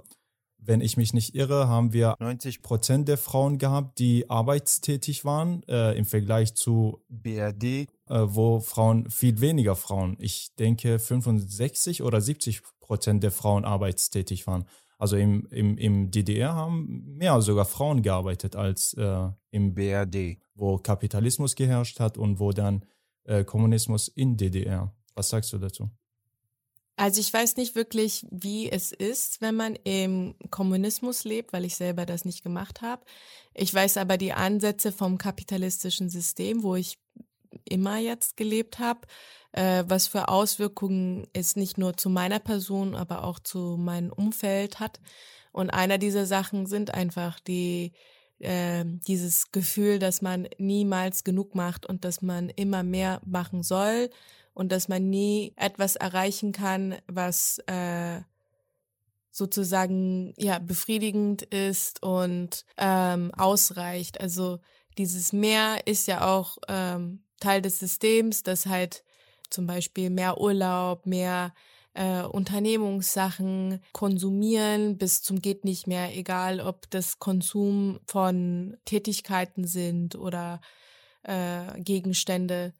wenn 0.57 0.81
ich 0.81 0.97
mich 0.97 1.13
nicht 1.13 1.35
irre, 1.35 1.69
haben 1.69 1.93
wir 1.93 2.15
90 2.19 2.61
Prozent 2.61 3.07
der 3.07 3.17
Frauen 3.17 3.57
gehabt, 3.57 3.99
die 3.99 4.29
arbeitstätig 4.29 5.23
waren 5.23 5.63
äh, 5.69 5.97
im 5.97 6.03
Vergleich 6.03 6.55
zu 6.55 7.01
BRD, 7.07 7.63
äh, 7.63 7.85
wo 8.09 8.59
Frauen 8.59 9.09
viel 9.09 9.39
weniger 9.39 9.77
Frauen. 9.77 10.17
Ich 10.19 10.53
denke 10.55 10.99
65 10.99 12.03
oder 12.03 12.19
70 12.19 12.61
Prozent 12.81 13.23
der 13.23 13.31
Frauen 13.31 13.63
arbeitstätig 13.63 14.45
waren. 14.47 14.65
Also 15.03 15.17
im, 15.17 15.45
im, 15.51 15.77
im 15.77 16.11
DDR 16.11 16.53
haben 16.55 17.17
mehr 17.17 17.41
sogar 17.41 17.65
Frauen 17.65 18.03
gearbeitet 18.03 18.55
als 18.55 18.93
äh, 18.93 19.27
im 19.51 19.73
BRD, 19.75 20.37
wo 20.55 20.77
Kapitalismus 20.77 21.55
geherrscht 21.55 21.99
hat 21.99 22.17
und 22.17 22.39
wo 22.39 22.53
dann 22.53 22.85
äh, 23.25 23.43
Kommunismus 23.43 24.07
in 24.07 24.37
DDR. 24.37 24.93
Was 25.13 25.27
sagst 25.27 25.51
du 25.51 25.57
dazu? 25.57 25.89
Also 26.95 27.19
ich 27.19 27.33
weiß 27.33 27.57
nicht 27.57 27.75
wirklich, 27.75 28.25
wie 28.31 28.71
es 28.71 28.93
ist, 28.93 29.41
wenn 29.41 29.55
man 29.55 29.75
im 29.83 30.35
Kommunismus 30.49 31.25
lebt, 31.25 31.51
weil 31.51 31.65
ich 31.65 31.75
selber 31.75 32.05
das 32.05 32.23
nicht 32.23 32.41
gemacht 32.41 32.81
habe. 32.81 33.03
Ich 33.53 33.73
weiß 33.73 33.97
aber 33.97 34.17
die 34.17 34.31
Ansätze 34.31 34.93
vom 34.93 35.17
kapitalistischen 35.17 36.09
System, 36.09 36.63
wo 36.63 36.75
ich 36.75 36.97
immer 37.73 37.97
jetzt 37.97 38.37
gelebt 38.37 38.79
habe, 38.79 39.01
äh, 39.51 39.83
was 39.87 40.07
für 40.07 40.29
Auswirkungen 40.29 41.27
es 41.33 41.55
nicht 41.55 41.77
nur 41.77 41.97
zu 41.97 42.09
meiner 42.09 42.39
Person, 42.39 42.95
aber 42.95 43.23
auch 43.23 43.39
zu 43.39 43.77
meinem 43.77 44.11
Umfeld 44.11 44.79
hat. 44.79 44.99
Und 45.51 45.71
einer 45.71 45.97
dieser 45.97 46.25
Sachen 46.25 46.65
sind 46.67 46.93
einfach 46.93 47.39
die 47.39 47.91
äh, 48.39 48.83
dieses 48.85 49.51
Gefühl, 49.51 49.99
dass 49.99 50.21
man 50.21 50.47
niemals 50.57 51.23
genug 51.23 51.55
macht 51.55 51.85
und 51.85 52.03
dass 52.05 52.21
man 52.21 52.49
immer 52.49 52.83
mehr 52.83 53.21
machen 53.25 53.63
soll 53.63 54.09
und 54.53 54.71
dass 54.71 54.87
man 54.87 55.09
nie 55.09 55.53
etwas 55.55 55.95
erreichen 55.95 56.51
kann, 56.51 56.95
was 57.07 57.59
äh, 57.67 58.21
sozusagen 59.31 60.33
ja 60.37 60.59
befriedigend 60.59 61.41
ist 61.41 62.03
und 62.03 62.65
ähm, 62.77 63.31
ausreicht. 63.35 64.21
Also 64.21 64.59
dieses 64.97 65.33
Mehr 65.33 65.87
ist 65.87 66.07
ja 66.07 66.27
auch 66.27 66.57
ähm, 66.67 67.23
Teil 67.39 67.61
des 67.61 67.79
Systems, 67.79 68.43
das 68.43 68.65
halt 68.65 69.03
zum 69.49 69.67
Beispiel 69.67 70.09
mehr 70.09 70.39
Urlaub, 70.39 71.05
mehr 71.05 71.53
äh, 71.93 72.23
Unternehmungssachen 72.23 73.79
konsumieren 73.91 74.97
bis 74.97 75.21
zum 75.21 75.41
geht 75.41 75.63
nicht 75.63 75.87
mehr, 75.87 76.15
egal 76.17 76.59
ob 76.59 76.89
das 76.89 77.19
Konsum 77.19 77.99
von 78.07 78.77
Tätigkeiten 78.85 79.65
sind 79.65 80.15
oder 80.15 80.59
äh, 81.23 81.79
Gegenstände. 81.79 82.73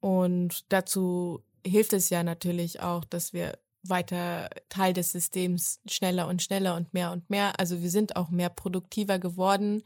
Und 0.00 0.72
dazu 0.72 1.42
hilft 1.66 1.92
es 1.92 2.10
ja 2.10 2.22
natürlich 2.22 2.80
auch, 2.80 3.04
dass 3.04 3.32
wir 3.32 3.58
weiter 3.82 4.50
Teil 4.68 4.92
des 4.92 5.12
Systems 5.12 5.80
schneller 5.88 6.28
und 6.28 6.42
schneller 6.42 6.76
und 6.76 6.92
mehr 6.94 7.12
und 7.12 7.28
mehr. 7.30 7.58
Also 7.58 7.82
wir 7.82 7.90
sind 7.90 8.16
auch 8.16 8.30
mehr 8.30 8.50
produktiver 8.50 9.18
geworden. 9.18 9.82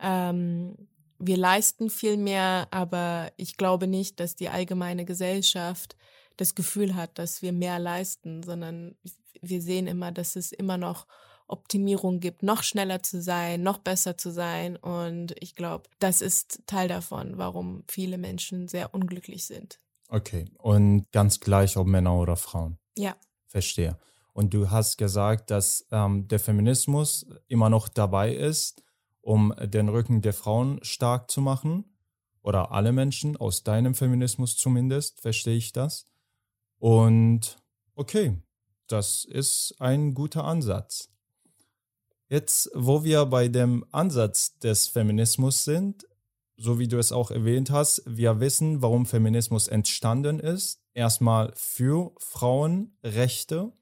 Ähm, 0.00 0.88
wir 1.18 1.36
leisten 1.36 1.90
viel 1.90 2.16
mehr, 2.16 2.68
aber 2.70 3.32
ich 3.36 3.56
glaube 3.56 3.86
nicht, 3.86 4.20
dass 4.20 4.36
die 4.36 4.48
allgemeine 4.48 5.04
Gesellschaft 5.04 5.96
das 6.36 6.54
Gefühl 6.54 6.94
hat, 6.94 7.18
dass 7.18 7.42
wir 7.42 7.52
mehr 7.52 7.78
leisten, 7.78 8.42
sondern 8.42 8.96
wir 9.40 9.60
sehen 9.60 9.86
immer, 9.86 10.12
dass 10.12 10.36
es 10.36 10.52
immer 10.52 10.78
noch 10.78 11.06
Optimierung 11.48 12.20
gibt, 12.20 12.42
noch 12.42 12.62
schneller 12.62 13.02
zu 13.02 13.20
sein, 13.22 13.62
noch 13.62 13.78
besser 13.78 14.16
zu 14.16 14.30
sein. 14.30 14.76
Und 14.76 15.34
ich 15.40 15.54
glaube, 15.54 15.88
das 15.98 16.20
ist 16.20 16.62
Teil 16.66 16.88
davon, 16.88 17.38
warum 17.38 17.84
viele 17.88 18.18
Menschen 18.18 18.68
sehr 18.68 18.94
unglücklich 18.94 19.46
sind. 19.46 19.80
Okay, 20.08 20.46
und 20.58 21.10
ganz 21.12 21.40
gleich, 21.40 21.76
ob 21.76 21.86
Männer 21.86 22.18
oder 22.18 22.36
Frauen. 22.36 22.78
Ja. 22.96 23.16
Verstehe. 23.46 23.98
Und 24.32 24.54
du 24.54 24.70
hast 24.70 24.98
gesagt, 24.98 25.50
dass 25.50 25.86
ähm, 25.90 26.28
der 26.28 26.38
Feminismus 26.38 27.26
immer 27.48 27.70
noch 27.70 27.88
dabei 27.88 28.34
ist, 28.34 28.82
um 29.28 29.52
den 29.62 29.90
Rücken 29.90 30.22
der 30.22 30.32
Frauen 30.32 30.78
stark 30.80 31.30
zu 31.30 31.42
machen. 31.42 31.84
Oder 32.40 32.72
alle 32.72 32.92
Menschen, 32.92 33.36
aus 33.36 33.62
deinem 33.62 33.94
Feminismus 33.94 34.56
zumindest, 34.56 35.20
verstehe 35.20 35.56
ich 35.56 35.72
das. 35.72 36.06
Und 36.78 37.58
okay, 37.94 38.38
das 38.86 39.26
ist 39.26 39.74
ein 39.80 40.14
guter 40.14 40.44
Ansatz. 40.44 41.10
Jetzt, 42.30 42.70
wo 42.74 43.04
wir 43.04 43.26
bei 43.26 43.48
dem 43.48 43.84
Ansatz 43.92 44.58
des 44.60 44.88
Feminismus 44.88 45.62
sind, 45.62 46.06
so 46.56 46.78
wie 46.78 46.88
du 46.88 46.98
es 46.98 47.12
auch 47.12 47.30
erwähnt 47.30 47.70
hast, 47.70 48.02
wir 48.06 48.40
wissen, 48.40 48.80
warum 48.80 49.04
Feminismus 49.04 49.68
entstanden 49.68 50.40
ist. 50.40 50.80
Erstmal 50.94 51.52
für 51.54 52.12
Frauenrechte. 52.16 53.74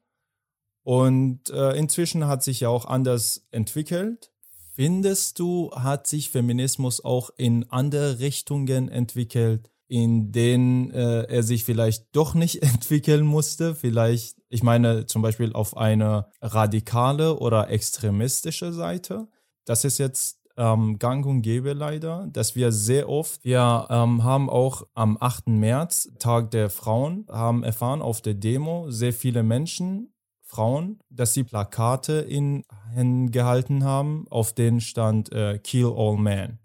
Und 0.83 1.49
äh, 1.51 1.71
inzwischen 1.77 2.27
hat 2.27 2.43
sich 2.43 2.59
ja 2.59 2.67
auch 2.67 2.83
anders 2.83 3.47
entwickelt. 3.51 4.33
Findest 4.77 5.39
du, 5.39 5.71
hat 5.71 6.05
sich 6.05 6.29
Feminismus 6.29 7.03
auch 7.03 7.31
in 7.35 7.67
andere 7.71 8.19
Richtungen 8.19 8.89
entwickelt, 8.89 9.71
in 9.87 10.31
denen 10.31 10.91
äh, 10.91 11.23
er 11.23 11.41
sich 11.41 11.63
vielleicht 11.63 12.15
doch 12.15 12.35
nicht 12.35 12.61
entwickeln 12.61 13.25
musste? 13.25 13.73
Vielleicht, 13.73 14.37
ich 14.49 14.61
meine 14.61 15.07
zum 15.07 15.23
Beispiel 15.23 15.51
auf 15.53 15.75
eine 15.75 16.27
radikale 16.43 17.39
oder 17.39 17.71
extremistische 17.71 18.71
Seite. 18.71 19.27
Das 19.65 19.83
ist 19.83 19.97
jetzt 19.97 20.41
ähm, 20.57 20.99
gang 20.99 21.25
und 21.25 21.41
gäbe 21.41 21.73
leider, 21.73 22.27
dass 22.31 22.55
wir 22.55 22.71
sehr 22.71 23.09
oft, 23.09 23.43
wir 23.43 23.87
ähm, 23.89 24.23
haben 24.23 24.47
auch 24.47 24.85
am 24.93 25.17
8. 25.19 25.47
März, 25.47 26.11
Tag 26.19 26.51
der 26.51 26.69
Frauen, 26.69 27.25
haben 27.31 27.63
erfahren 27.63 28.03
auf 28.03 28.21
der 28.21 28.35
Demo 28.35 28.91
sehr 28.91 29.13
viele 29.13 29.41
Menschen 29.41 30.13
Frauen, 30.47 30.99
dass 31.09 31.33
sie 31.33 31.43
Plakate 31.43 32.13
in 32.13 32.63
Händen 32.93 33.31
gehalten 33.31 33.83
haben, 33.83 34.25
auf 34.29 34.53
denen 34.53 34.79
stand 34.79 35.29
äh, 35.33 35.59
Kill 35.59 35.93
All 35.93 36.17
Men. 36.17 36.59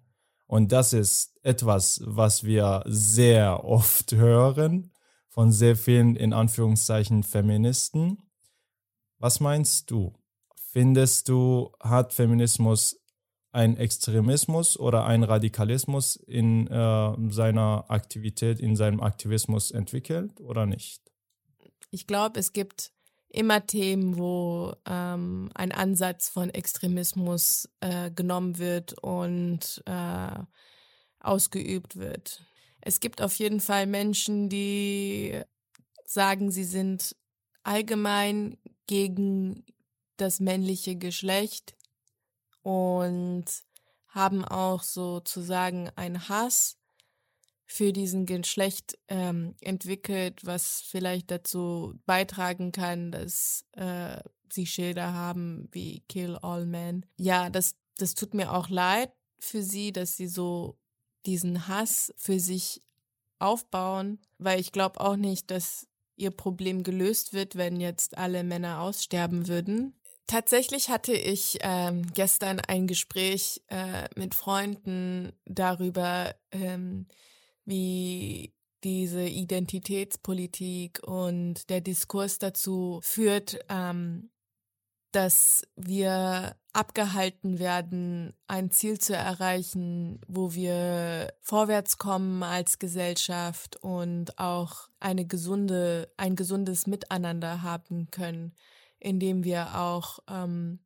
Und 0.47 0.71
das 0.71 0.93
ist 0.93 1.35
etwas, 1.43 2.01
was 2.05 2.45
wir 2.45 2.85
sehr 2.87 3.65
oft 3.65 4.13
hören 4.13 4.93
von 5.29 5.51
sehr 5.51 5.75
vielen 5.75 6.15
in 6.15 6.33
Anführungszeichen 6.33 7.25
Feministen. 7.25 8.19
Was 9.19 9.41
meinst 9.41 9.91
du? 9.91 10.15
Findest 10.55 11.29
du, 11.29 11.73
hat 11.81 12.13
Feminismus 12.13 13.01
ein 13.51 13.77
Extremismus 13.77 14.79
oder 14.79 15.07
ein 15.07 15.25
Radikalismus 15.25 16.17
in 16.17 16.69
äh, 16.69 17.15
seiner 17.31 17.87
Aktivität, 17.89 18.61
in 18.61 18.77
seinem 18.77 19.01
Aktivismus 19.01 19.73
entwickelt 19.73 20.41
oder 20.41 20.67
nicht? 20.67 21.03
Ich 21.91 22.07
glaube, 22.07 22.39
es 22.39 22.53
gibt 22.53 22.93
immer 23.33 23.67
Themen, 23.67 24.19
wo 24.19 24.75
ähm, 24.87 25.51
ein 25.55 25.73
Ansatz 25.73 26.29
von 26.29 26.51
Extremismus 26.51 27.69
äh, 27.81 28.11
genommen 28.11 28.59
wird 28.59 29.03
und 29.03 29.83
äh, 29.87 30.39
ausgeübt 31.21 31.97
wird. 31.97 32.45
Es 32.81 33.01
gibt 33.01 33.23
auf 33.23 33.35
jeden 33.37 33.61
Fall 33.61 33.87
Menschen, 33.87 34.49
die 34.49 35.41
sagen, 36.05 36.51
sie 36.51 36.65
sind 36.65 37.17
allgemein 37.63 38.59
gegen 38.87 39.65
das 40.17 40.41
männliche 40.41 40.97
Geschlecht 40.97 41.75
und 42.63 43.45
haben 44.09 44.45
auch 44.45 44.83
sozusagen 44.83 45.91
einen 45.97 46.29
Hass 46.29 46.77
für 47.73 47.95
diesen 47.95 48.27
Geschlecht 48.27 48.99
ähm, 49.09 49.55
entwickelt, 49.63 50.45
was 50.45 50.83
vielleicht 50.87 51.31
dazu 51.31 51.95
beitragen 52.05 52.71
kann, 52.71 53.11
dass 53.11 53.65
äh, 53.73 54.19
sie 54.53 54.67
Schilder 54.67 55.15
haben 55.15 55.69
wie 55.73 56.01
Kill 56.07 56.37
All 56.43 56.67
Men. 56.67 57.07
Ja, 57.17 57.49
das, 57.49 57.77
das 57.97 58.15
tut 58.15 58.35
mir 58.35 58.53
auch 58.53 58.69
leid 58.69 59.11
für 59.39 59.63
sie, 59.63 59.91
dass 59.91 60.19
sie 60.19 60.29
so 60.29 60.77
diesen 61.25 61.67
Hass 61.67 62.13
für 62.19 62.39
sich 62.39 62.83
aufbauen, 63.39 64.21
weil 64.37 64.61
ich 64.61 64.73
glaube 64.73 65.01
auch 65.01 65.17
nicht, 65.17 65.51
dass 65.51 65.89
ihr 66.17 66.31
Problem 66.31 66.83
gelöst 66.83 67.33
wird, 67.33 67.57
wenn 67.57 67.81
jetzt 67.81 68.19
alle 68.19 68.45
Männer 68.45 68.83
aussterben 68.83 69.49
würden. 69.49 69.95
Tatsächlich 70.27 70.91
hatte 70.91 71.15
ich 71.15 71.57
ähm, 71.63 72.07
gestern 72.13 72.61
ein 72.61 72.87
Gespräch 72.87 73.63
äh, 73.69 74.09
mit 74.15 74.35
Freunden 74.35 75.33
darüber, 75.47 76.35
ähm, 76.51 77.07
wie 77.65 78.53
diese 78.85 79.25
Identitätspolitik 79.25 81.01
und 81.07 81.69
der 81.71 81.81
Diskurs 81.81 82.39
dazu 82.39 83.01
führt, 83.03 83.59
ähm, 83.69 84.31
dass 85.13 85.63
wir 85.77 86.57
abgehalten 86.73 87.59
werden, 87.59 88.33
ein 88.47 88.71
Ziel 88.71 88.99
zu 88.99 89.15
erreichen, 89.15 90.21
wo 90.27 90.55
wir 90.55 91.35
vorwärts 91.43 91.99
kommen 91.99 92.43
als 92.43 92.79
Gesellschaft 92.79 93.77
und 93.77 94.39
auch 94.39 94.89
eine 95.01 95.27
gesunde, 95.27 96.11
ein 96.17 96.35
gesundes 96.35 96.87
Miteinander 96.87 97.63
haben 97.63 98.11
können, 98.11 98.55
indem 98.99 99.45
wir 99.45 99.79
auch 99.79 100.21
ähm, 100.29 100.81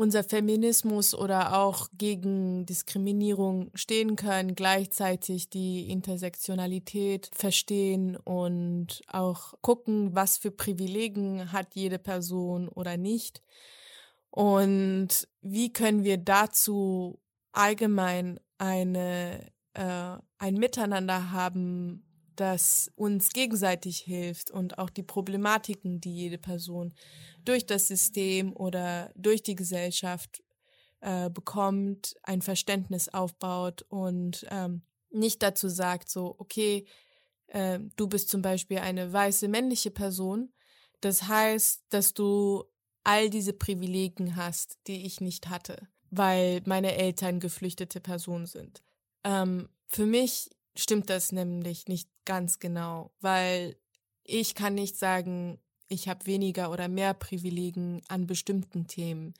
unser 0.00 0.24
Feminismus 0.24 1.14
oder 1.14 1.58
auch 1.58 1.88
gegen 1.92 2.64
Diskriminierung 2.64 3.70
stehen 3.74 4.16
können, 4.16 4.54
gleichzeitig 4.54 5.50
die 5.50 5.90
Intersektionalität 5.90 7.30
verstehen 7.34 8.16
und 8.16 9.02
auch 9.08 9.52
gucken, 9.60 10.14
was 10.14 10.38
für 10.38 10.50
Privilegien 10.50 11.52
hat 11.52 11.74
jede 11.74 11.98
Person 11.98 12.68
oder 12.68 12.96
nicht. 12.96 13.42
Und 14.30 15.28
wie 15.42 15.70
können 15.70 16.02
wir 16.02 16.16
dazu 16.16 17.20
allgemein 17.52 18.40
eine, 18.56 19.52
äh, 19.74 20.16
ein 20.38 20.54
Miteinander 20.54 21.30
haben, 21.30 22.09
das 22.36 22.90
uns 22.96 23.30
gegenseitig 23.30 23.98
hilft 23.98 24.50
und 24.50 24.78
auch 24.78 24.90
die 24.90 25.02
Problematiken, 25.02 26.00
die 26.00 26.14
jede 26.14 26.38
Person 26.38 26.94
durch 27.44 27.66
das 27.66 27.88
System 27.88 28.54
oder 28.54 29.10
durch 29.14 29.42
die 29.42 29.54
Gesellschaft 29.54 30.42
äh, 31.00 31.30
bekommt, 31.30 32.16
ein 32.22 32.42
Verständnis 32.42 33.08
aufbaut 33.08 33.82
und 33.88 34.46
ähm, 34.50 34.82
nicht 35.10 35.42
dazu 35.42 35.68
sagt, 35.68 36.08
so, 36.08 36.34
okay, 36.38 36.86
äh, 37.48 37.80
du 37.96 38.06
bist 38.06 38.28
zum 38.28 38.42
Beispiel 38.42 38.78
eine 38.78 39.12
weiße 39.12 39.48
männliche 39.48 39.90
Person. 39.90 40.52
Das 41.00 41.24
heißt, 41.24 41.84
dass 41.88 42.14
du 42.14 42.64
all 43.04 43.30
diese 43.30 43.52
Privilegien 43.52 44.36
hast, 44.36 44.78
die 44.86 45.06
ich 45.06 45.20
nicht 45.20 45.48
hatte, 45.48 45.88
weil 46.10 46.62
meine 46.66 46.94
Eltern 46.96 47.40
geflüchtete 47.40 48.00
Personen 48.00 48.46
sind. 48.46 48.82
Ähm, 49.24 49.68
für 49.86 50.06
mich 50.06 50.50
stimmt 50.76 51.10
das 51.10 51.32
nämlich 51.32 51.88
nicht 51.88 52.08
ganz 52.24 52.58
genau, 52.58 53.12
weil 53.20 53.76
ich 54.24 54.54
kann 54.54 54.74
nicht 54.74 54.96
sagen, 54.96 55.58
ich 55.88 56.08
habe 56.08 56.26
weniger 56.26 56.70
oder 56.70 56.88
mehr 56.88 57.14
Privilegien 57.14 58.00
an 58.08 58.26
bestimmten 58.26 58.86
Themen. 58.86 59.34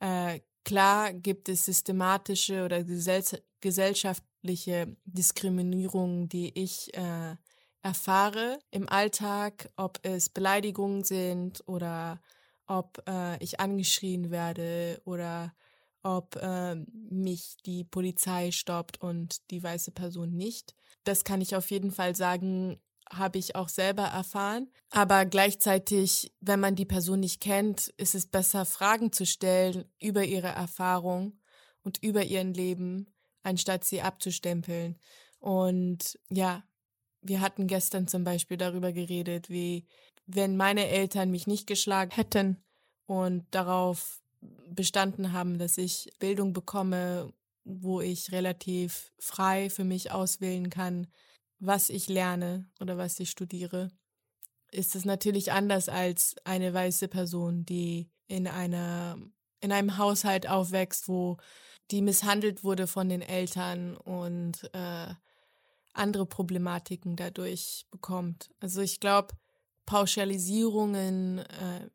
Äh, 0.00 0.40
klar 0.64 1.12
gibt 1.12 1.48
es 1.48 1.64
systematische 1.64 2.64
oder 2.64 2.84
gesell 2.84 3.24
gesellschaftliche 3.60 4.96
Diskriminierung, 5.04 6.28
die 6.28 6.56
ich 6.56 6.94
äh, 6.96 7.34
erfahre 7.82 8.58
im 8.70 8.88
Alltag, 8.88 9.68
ob 9.76 9.98
es 10.02 10.28
Beleidigungen 10.28 11.02
sind 11.02 11.66
oder 11.66 12.20
ob 12.66 13.02
äh, 13.08 13.42
ich 13.42 13.58
angeschrien 13.58 14.30
werde 14.30 15.00
oder 15.04 15.54
ob 16.02 16.36
äh, 16.36 16.76
mich 17.10 17.56
die 17.66 17.84
Polizei 17.84 18.50
stoppt 18.50 19.00
und 19.00 19.50
die 19.50 19.62
weiße 19.62 19.90
Person 19.90 20.34
nicht. 20.34 20.74
Das 21.04 21.24
kann 21.24 21.40
ich 21.40 21.56
auf 21.56 21.70
jeden 21.70 21.90
Fall 21.90 22.14
sagen, 22.14 22.80
habe 23.10 23.38
ich 23.38 23.56
auch 23.56 23.68
selber 23.68 24.04
erfahren. 24.04 24.68
Aber 24.90 25.24
gleichzeitig, 25.26 26.32
wenn 26.40 26.60
man 26.60 26.74
die 26.74 26.84
Person 26.84 27.20
nicht 27.20 27.40
kennt, 27.40 27.88
ist 27.96 28.14
es 28.14 28.26
besser, 28.26 28.64
Fragen 28.64 29.12
zu 29.12 29.26
stellen 29.26 29.84
über 30.00 30.24
ihre 30.24 30.48
Erfahrung 30.48 31.38
und 31.82 32.02
über 32.02 32.24
ihren 32.24 32.54
Leben, 32.54 33.06
anstatt 33.42 33.84
sie 33.84 34.02
abzustempeln. 34.02 34.98
Und 35.40 36.18
ja, 36.30 36.64
wir 37.22 37.40
hatten 37.40 37.66
gestern 37.66 38.08
zum 38.08 38.24
Beispiel 38.24 38.56
darüber 38.56 38.92
geredet, 38.92 39.50
wie 39.50 39.86
wenn 40.26 40.56
meine 40.56 40.88
Eltern 40.88 41.30
mich 41.30 41.46
nicht 41.46 41.66
geschlagen 41.66 42.10
hätten 42.10 42.62
und 43.06 43.46
darauf 43.50 44.22
bestanden 44.40 45.32
haben, 45.32 45.58
dass 45.58 45.78
ich 45.78 46.10
Bildung 46.18 46.52
bekomme, 46.52 47.32
wo 47.64 48.00
ich 48.00 48.32
relativ 48.32 49.12
frei 49.18 49.70
für 49.70 49.84
mich 49.84 50.10
auswählen 50.10 50.70
kann, 50.70 51.06
was 51.58 51.90
ich 51.90 52.08
lerne 52.08 52.66
oder 52.80 52.96
was 52.96 53.18
ich 53.20 53.30
studiere, 53.30 53.90
ist 54.70 54.94
es 54.94 55.04
natürlich 55.04 55.52
anders 55.52 55.88
als 55.88 56.36
eine 56.44 56.72
weiße 56.72 57.08
Person, 57.08 57.64
die 57.64 58.10
in 58.26 58.46
einer 58.46 59.18
in 59.60 59.72
einem 59.72 59.98
Haushalt 59.98 60.48
aufwächst, 60.48 61.08
wo 61.08 61.36
die 61.90 62.02
misshandelt 62.02 62.62
wurde 62.62 62.86
von 62.86 63.08
den 63.08 63.22
Eltern 63.22 63.96
und 63.96 64.70
äh, 64.72 65.14
andere 65.94 66.26
Problematiken 66.26 67.16
dadurch 67.16 67.86
bekommt. 67.90 68.50
Also 68.60 68.82
ich 68.82 69.00
glaube, 69.00 69.34
Pauschalisierungen 69.84 71.38
äh, 71.38 71.88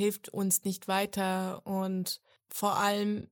hilft 0.00 0.30
uns 0.30 0.64
nicht 0.64 0.88
weiter 0.88 1.66
und 1.66 2.22
vor 2.48 2.76
allem 2.76 3.28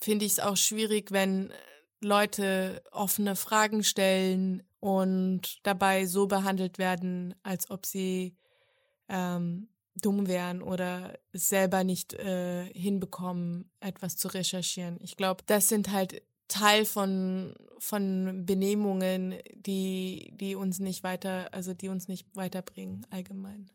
finde 0.00 0.24
ich 0.24 0.32
es 0.32 0.40
auch 0.40 0.56
schwierig, 0.56 1.10
wenn 1.10 1.52
Leute 2.00 2.82
offene 2.92 3.34
Fragen 3.34 3.82
stellen 3.82 4.62
und 4.78 5.58
dabei 5.64 6.06
so 6.06 6.28
behandelt 6.28 6.78
werden, 6.78 7.34
als 7.42 7.68
ob 7.68 7.84
sie 7.84 8.36
ähm, 9.08 9.68
dumm 9.96 10.28
wären 10.28 10.62
oder 10.62 11.18
selber 11.32 11.82
nicht 11.82 12.14
äh, 12.14 12.72
hinbekommen, 12.72 13.68
etwas 13.80 14.16
zu 14.16 14.28
recherchieren. 14.28 14.98
Ich 15.00 15.16
glaube, 15.16 15.42
das 15.46 15.68
sind 15.68 15.90
halt 15.90 16.22
Teil 16.46 16.84
von, 16.84 17.54
von 17.80 18.46
Benehmungen, 18.46 19.34
die, 19.56 20.32
die 20.36 20.54
uns 20.54 20.78
nicht 20.78 21.02
weiter, 21.02 21.52
also 21.52 21.74
die 21.74 21.88
uns 21.88 22.06
nicht 22.06 22.28
weiterbringen 22.36 23.04
allgemein. 23.10 23.68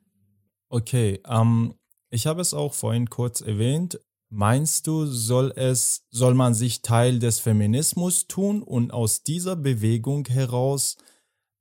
Okay, 0.70 1.22
ähm, 1.28 1.76
ich 2.14 2.28
habe 2.28 2.42
es 2.42 2.54
auch 2.54 2.74
vorhin 2.74 3.10
kurz 3.10 3.42
erwähnt. 3.42 4.00
Meinst 4.30 4.88
du, 4.88 5.06
soll 5.06 5.52
es, 5.56 6.06
soll 6.12 6.36
man 6.36 6.54
sich 6.54 6.82
Teil 6.82 7.20
des 7.20 7.40
Feminismus 7.40 8.28
tun 8.28 8.62
und 8.62 8.92
aus 8.92 9.24
dieser 9.24 9.56
Bewegung 9.56 10.28
heraus 10.28 10.98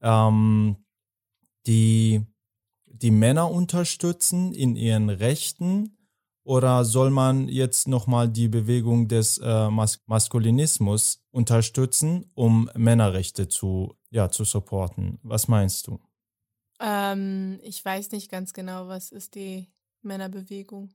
ähm, 0.02 0.76
die, 1.66 2.26
die 2.86 3.10
Männer 3.10 3.50
unterstützen 3.50 4.52
in 4.52 4.76
ihren 4.76 5.08
Rechten? 5.08 5.96
Oder 6.44 6.84
soll 6.84 7.10
man 7.10 7.48
jetzt 7.48 7.88
nochmal 7.88 8.28
die 8.28 8.48
Bewegung 8.48 9.08
des 9.08 9.38
äh, 9.38 9.70
Mas 9.70 10.00
Maskulinismus 10.06 11.22
unterstützen, 11.30 12.30
um 12.34 12.68
Männerrechte 12.74 13.48
zu, 13.48 13.96
ja, 14.10 14.28
zu 14.28 14.44
supporten? 14.44 15.18
Was 15.22 15.46
meinst 15.48 15.86
du? 15.86 16.00
Ähm, 16.80 17.60
ich 17.62 17.82
weiß 17.82 18.10
nicht 18.10 18.30
ganz 18.30 18.52
genau, 18.52 18.88
was 18.88 19.12
ist 19.12 19.36
die 19.36 19.68
Männerbewegung? 20.04 20.90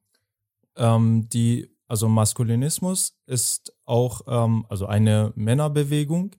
Ähm, 0.76 1.28
die, 1.30 1.70
also 1.88 2.08
Maskulinismus 2.08 3.18
ist 3.26 3.74
auch 3.86 4.22
ähm, 4.28 4.66
also 4.70 4.86
eine 4.86 5.34
Männerbewegung, 5.36 6.36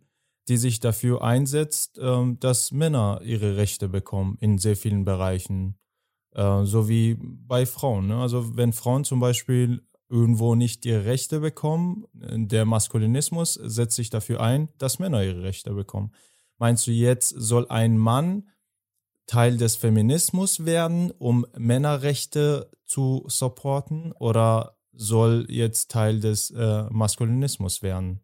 die 0.48 0.56
sich 0.56 0.80
dafür 0.80 1.22
einsetzt, 1.22 1.98
ähm, 2.00 2.38
dass 2.40 2.72
Männer 2.72 3.20
ihre 3.22 3.56
Rechte 3.56 3.88
bekommen 3.88 4.36
in 4.40 4.58
sehr 4.58 4.76
vielen 4.76 5.04
Bereichen, 5.04 5.78
äh, 6.34 6.64
so 6.64 6.88
wie 6.88 7.16
bei 7.20 7.66
Frauen. 7.66 8.06
Ne? 8.06 8.16
Also 8.16 8.56
wenn 8.56 8.72
Frauen 8.72 9.04
zum 9.04 9.20
Beispiel 9.20 9.82
irgendwo 10.08 10.54
nicht 10.54 10.86
ihre 10.86 11.04
Rechte 11.04 11.40
bekommen, 11.40 12.06
der 12.14 12.64
Maskulinismus 12.64 13.54
setzt 13.54 13.96
sich 13.96 14.08
dafür 14.08 14.40
ein, 14.40 14.70
dass 14.78 14.98
Männer 14.98 15.22
ihre 15.22 15.42
Rechte 15.42 15.74
bekommen. 15.74 16.12
Meinst 16.56 16.86
du 16.86 16.92
jetzt, 16.92 17.28
soll 17.28 17.66
ein 17.68 17.98
Mann 17.98 18.48
Teil 19.28 19.58
des 19.58 19.76
Feminismus 19.76 20.64
werden, 20.64 21.12
um 21.12 21.46
Männerrechte 21.56 22.70
zu 22.84 23.24
supporten 23.28 24.12
oder 24.12 24.76
soll 24.92 25.46
jetzt 25.48 25.90
Teil 25.92 26.18
des 26.18 26.50
äh, 26.50 26.84
Maskulinismus 26.90 27.82
werden? 27.82 28.20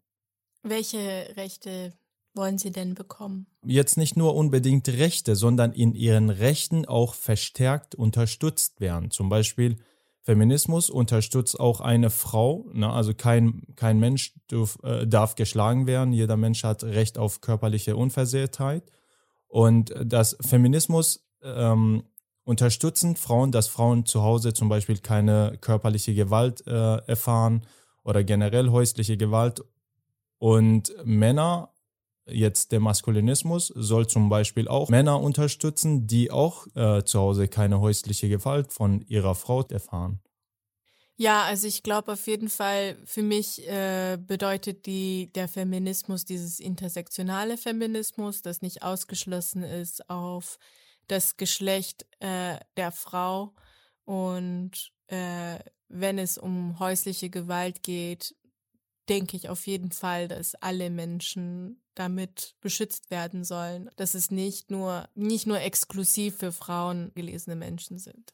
Welche 0.63 0.97
Rechte 1.37 1.93
wollen 2.33 2.57
Sie 2.57 2.71
denn 2.71 2.95
bekommen? 2.95 3.45
Jetzt 3.63 3.97
nicht 3.97 4.17
nur 4.17 4.35
unbedingt 4.35 4.89
Rechte, 4.89 5.35
sondern 5.35 5.71
in 5.71 5.93
ihren 5.93 6.29
Rechten 6.29 6.85
auch 6.85 7.13
verstärkt 7.13 7.95
unterstützt 7.95 8.81
werden. 8.81 9.11
Zum 9.11 9.29
Beispiel 9.29 9.77
Feminismus 10.23 10.89
unterstützt 10.89 11.59
auch 11.59 11.81
eine 11.81 12.09
Frau. 12.09 12.65
Ne? 12.73 12.91
Also 12.91 13.13
kein, 13.13 13.61
kein 13.75 13.99
Mensch 13.99 14.33
dürf, 14.49 14.79
äh, 14.83 15.05
darf 15.05 15.35
geschlagen 15.35 15.85
werden. 15.85 16.13
Jeder 16.13 16.35
Mensch 16.35 16.63
hat 16.63 16.83
Recht 16.83 17.19
auf 17.19 17.41
körperliche 17.41 17.95
Unversehrtheit. 17.95 18.91
Und 19.55 19.93
das 20.03 20.35
Feminismus 20.41 21.25
ähm, 21.41 22.03
unterstützen 22.43 23.15
Frauen, 23.15 23.53
dass 23.53 23.69
Frauen 23.69 24.05
zu 24.05 24.21
Hause 24.21 24.53
zum 24.53 24.67
Beispiel 24.67 24.97
keine 24.97 25.57
körperliche 25.61 26.13
Gewalt 26.13 26.67
äh, 26.67 26.97
erfahren 27.07 27.65
oder 28.03 28.25
generell 28.25 28.67
häusliche 28.71 29.15
Gewalt. 29.15 29.63
Und 30.39 30.93
Männer 31.05 31.69
Jetzt 32.27 32.71
der 32.71 32.79
Maskulinismus 32.79 33.67
soll 33.67 34.07
zum 34.07 34.29
Beispiel 34.29 34.67
auch 34.67 34.89
Männer 34.89 35.21
unterstützen, 35.21 36.07
die 36.07 36.31
auch 36.31 36.65
äh, 36.75 37.03
zu 37.03 37.19
Hause 37.19 37.47
keine 37.47 37.79
häusliche 37.79 38.27
Gewalt 38.27 38.73
von 38.73 39.01
ihrer 39.07 39.35
Frau 39.35 39.61
erfahren. 39.61 40.21
Ja, 41.17 41.43
also 41.43 41.67
ich 41.67 41.81
glaube 41.81 42.11
auf 42.11 42.27
jeden 42.27 42.49
Fall, 42.49 42.97
für 43.05 43.21
mich 43.23 43.65
äh, 43.67 44.17
bedeutet 44.19 44.85
die, 44.85 45.31
der 45.33 45.47
Feminismus 45.47 46.25
dieses 46.25 46.59
intersektionale 46.59 47.57
Feminismus, 47.57 48.41
das 48.41 48.61
nicht 48.61 48.83
ausgeschlossen 48.83 49.63
ist 49.63 50.09
auf 50.09 50.59
das 51.07 51.37
Geschlecht 51.37 52.05
äh, 52.19 52.57
der 52.75 52.91
Frau. 52.91 53.53
Und 54.03 54.91
äh, 55.07 55.59
wenn 55.87 56.19
es 56.19 56.37
um 56.37 56.79
häusliche 56.79 57.29
Gewalt 57.29 57.81
geht, 57.81 58.35
denke 59.07 59.37
ich 59.37 59.47
auf 59.47 59.67
jeden 59.67 59.91
Fall, 59.91 60.27
dass 60.27 60.55
alle 60.55 60.89
Menschen 60.89 61.81
damit 61.93 62.55
beschützt 62.59 63.09
werden 63.09 63.45
sollen, 63.45 63.89
dass 63.95 64.15
es 64.15 64.31
nicht 64.31 64.69
nur, 64.69 65.07
nicht 65.15 65.47
nur 65.47 65.61
exklusiv 65.61 66.37
für 66.37 66.51
Frauen 66.51 67.11
gelesene 67.15 67.55
Menschen 67.55 67.99
sind. 67.99 68.33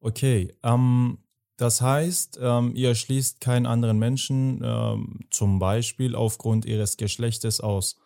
Okay, 0.00 0.54
ähm, 0.62 1.18
das 1.60 1.82
heißt, 1.82 2.38
ähm, 2.40 2.72
ihr 2.74 2.94
schließt 2.94 3.42
keinen 3.42 3.66
anderen 3.66 3.98
Menschen 3.98 4.62
ähm, 4.64 5.20
zum 5.28 5.58
Beispiel 5.58 6.14
aufgrund 6.14 6.64
ihres 6.64 6.96
Geschlechtes 6.96 7.60
aus. 7.60 7.96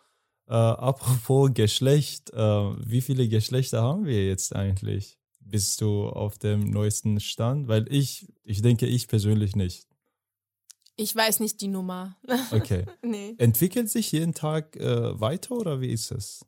Äh, 0.48 0.54
apropos 0.54 1.50
Geschlecht, 1.54 2.32
äh, 2.32 2.36
wie 2.36 3.00
viele 3.00 3.28
Geschlechter 3.28 3.80
haben 3.80 4.06
wir 4.06 4.26
jetzt 4.26 4.56
eigentlich? 4.56 5.20
Bist 5.38 5.80
du 5.80 6.08
auf 6.08 6.36
dem 6.36 6.68
neuesten 6.68 7.20
Stand? 7.20 7.68
Weil 7.68 7.86
ich, 7.92 8.26
ich 8.42 8.60
denke, 8.60 8.86
ich 8.86 9.06
persönlich 9.06 9.54
nicht. 9.54 9.86
Ich 10.96 11.14
weiß 11.14 11.38
nicht 11.38 11.60
die 11.60 11.68
Nummer. 11.68 12.16
Okay. 12.50 12.86
nee. 13.02 13.36
Entwickelt 13.38 13.88
sich 13.88 14.10
jeden 14.10 14.34
Tag 14.34 14.74
äh, 14.74 15.20
weiter 15.20 15.54
oder 15.54 15.80
wie 15.80 15.92
ist 15.92 16.10
es? 16.10 16.44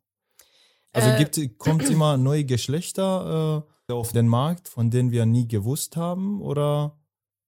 Also 0.92 1.11
äh, 1.11 1.18
gibt, 1.24 1.59
kommt 1.59 1.88
immer 1.88 2.16
neue 2.16 2.44
Geschlechter 2.44 3.64
äh, 3.64 3.75
auf 3.95 4.12
den 4.12 4.28
Markt, 4.28 4.68
von 4.68 4.91
denen 4.91 5.11
wir 5.11 5.26
nie 5.26 5.47
gewusst 5.47 5.97
haben? 5.97 6.43
Oder 6.43 6.99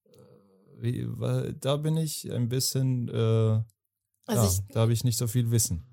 äh, 0.05 0.82
wie, 0.82 1.09
da 1.61 1.76
bin 1.76 1.97
ich 1.97 2.30
ein 2.30 2.49
bisschen, 2.49 3.09
äh, 3.09 3.62
also 4.26 4.43
ja, 4.43 4.45
ich, 4.45 4.61
da 4.72 4.80
habe 4.80 4.93
ich 4.93 5.05
nicht 5.05 5.18
so 5.18 5.26
viel 5.26 5.51
Wissen. 5.51 5.84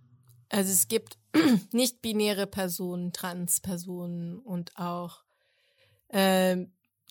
Also 0.50 0.72
es 0.72 0.88
gibt 0.88 1.18
nicht-binäre 1.72 2.48
Personen, 2.48 3.12
Trans-Personen 3.12 4.40
und 4.40 4.78
auch 4.78 5.24
äh, 6.10 6.66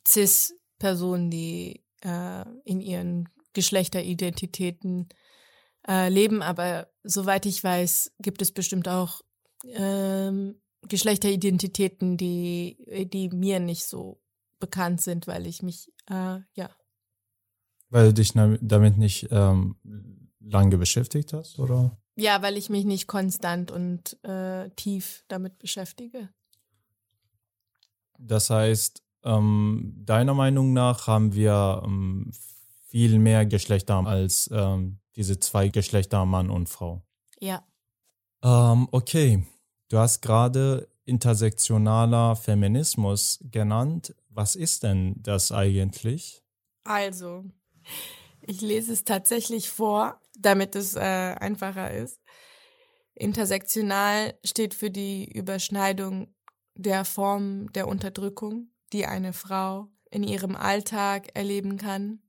Cis-Personen, 0.07 1.31
die 1.31 1.85
äh, 2.03 2.45
in 2.65 2.81
ihren 2.81 3.29
Geschlechteridentitäten 3.53 5.09
äh, 5.89 6.09
leben. 6.09 6.43
Aber 6.43 6.89
soweit 7.03 7.47
ich 7.47 7.63
weiß, 7.63 8.13
gibt 8.21 8.43
es 8.43 8.53
bestimmt 8.53 8.89
auch 8.89 9.23
ähm, 9.67 10.61
Geschlechteridentitäten, 10.89 12.17
die, 12.17 13.09
die 13.13 13.29
mir 13.31 13.61
nicht 13.61 13.85
so 13.85 14.21
bekannt 14.59 15.01
sind, 15.01 15.27
weil 15.27 15.47
ich 15.47 15.63
mich, 15.63 15.93
äh, 16.09 16.41
ja. 16.55 16.71
Weil 17.91 18.09
du 18.09 18.15
dich 18.15 18.33
damit 18.33 18.99
nicht 18.99 19.29
ähm, 19.31 19.77
lange 20.41 20.79
beschäftigt 20.79 21.33
hast, 21.33 21.59
oder? 21.59 21.97
Ja, 22.17 22.43
weil 22.43 22.57
ich 22.57 22.71
mich 22.71 22.85
nicht 22.85 23.07
konstant 23.07 23.71
und 23.71 24.23
äh, 24.25 24.71
tief 24.71 25.25
damit 25.29 25.59
beschäftige. 25.59 26.29
Das 28.19 28.51
heißt, 28.51 29.03
ähm, 29.25 29.95
deiner 30.05 30.35
Meinung 30.35 30.73
nach 30.73 31.07
haben 31.07 31.35
wir 31.35 31.83
ähm, 31.85 32.31
viel 32.87 33.19
mehr 33.19 33.47
Geschlechter 33.47 34.07
als 34.07 34.49
ähm, 34.53 35.01
diese 35.17 35.39
zwei 35.41 35.69
Geschlechter, 35.69 36.25
Mann 36.25 36.51
und 36.51 36.69
Frau. 36.69 37.03
Ja. 37.41 37.67
Ähm, 38.43 38.89
okay, 38.93 39.45
du 39.89 39.99
hast 39.99 40.23
gerade 40.23 40.89
intersektionaler 41.05 42.37
Feminismus 42.37 43.39
genannt. 43.51 44.15
Was 44.29 44.57
ist 44.57 44.83
denn 44.83 45.15
das 45.23 45.53
eigentlich? 45.53 46.43
Also, 46.85 47.45
ich 48.41 48.61
lese 48.61 48.93
es 48.93 49.05
tatsächlich 49.05 49.71
vor, 49.71 50.21
damit 50.39 50.77
es 50.77 50.97
äh, 50.97 51.01
einfacher 51.01 51.91
ist. 51.91 52.21
Intersektional 53.15 54.35
steht 54.45 54.75
für 54.75 54.91
die 54.91 55.31
Überschneidung 55.33 56.35
der 56.75 57.05
Form 57.05 57.73
der 57.73 57.87
Unterdrückung, 57.87 58.71
die 58.93 59.07
eine 59.07 59.33
Frau 59.33 59.89
in 60.11 60.25
ihrem 60.25 60.57
Alltag 60.57 61.29
erleben 61.35 61.77
kann, 61.77 62.21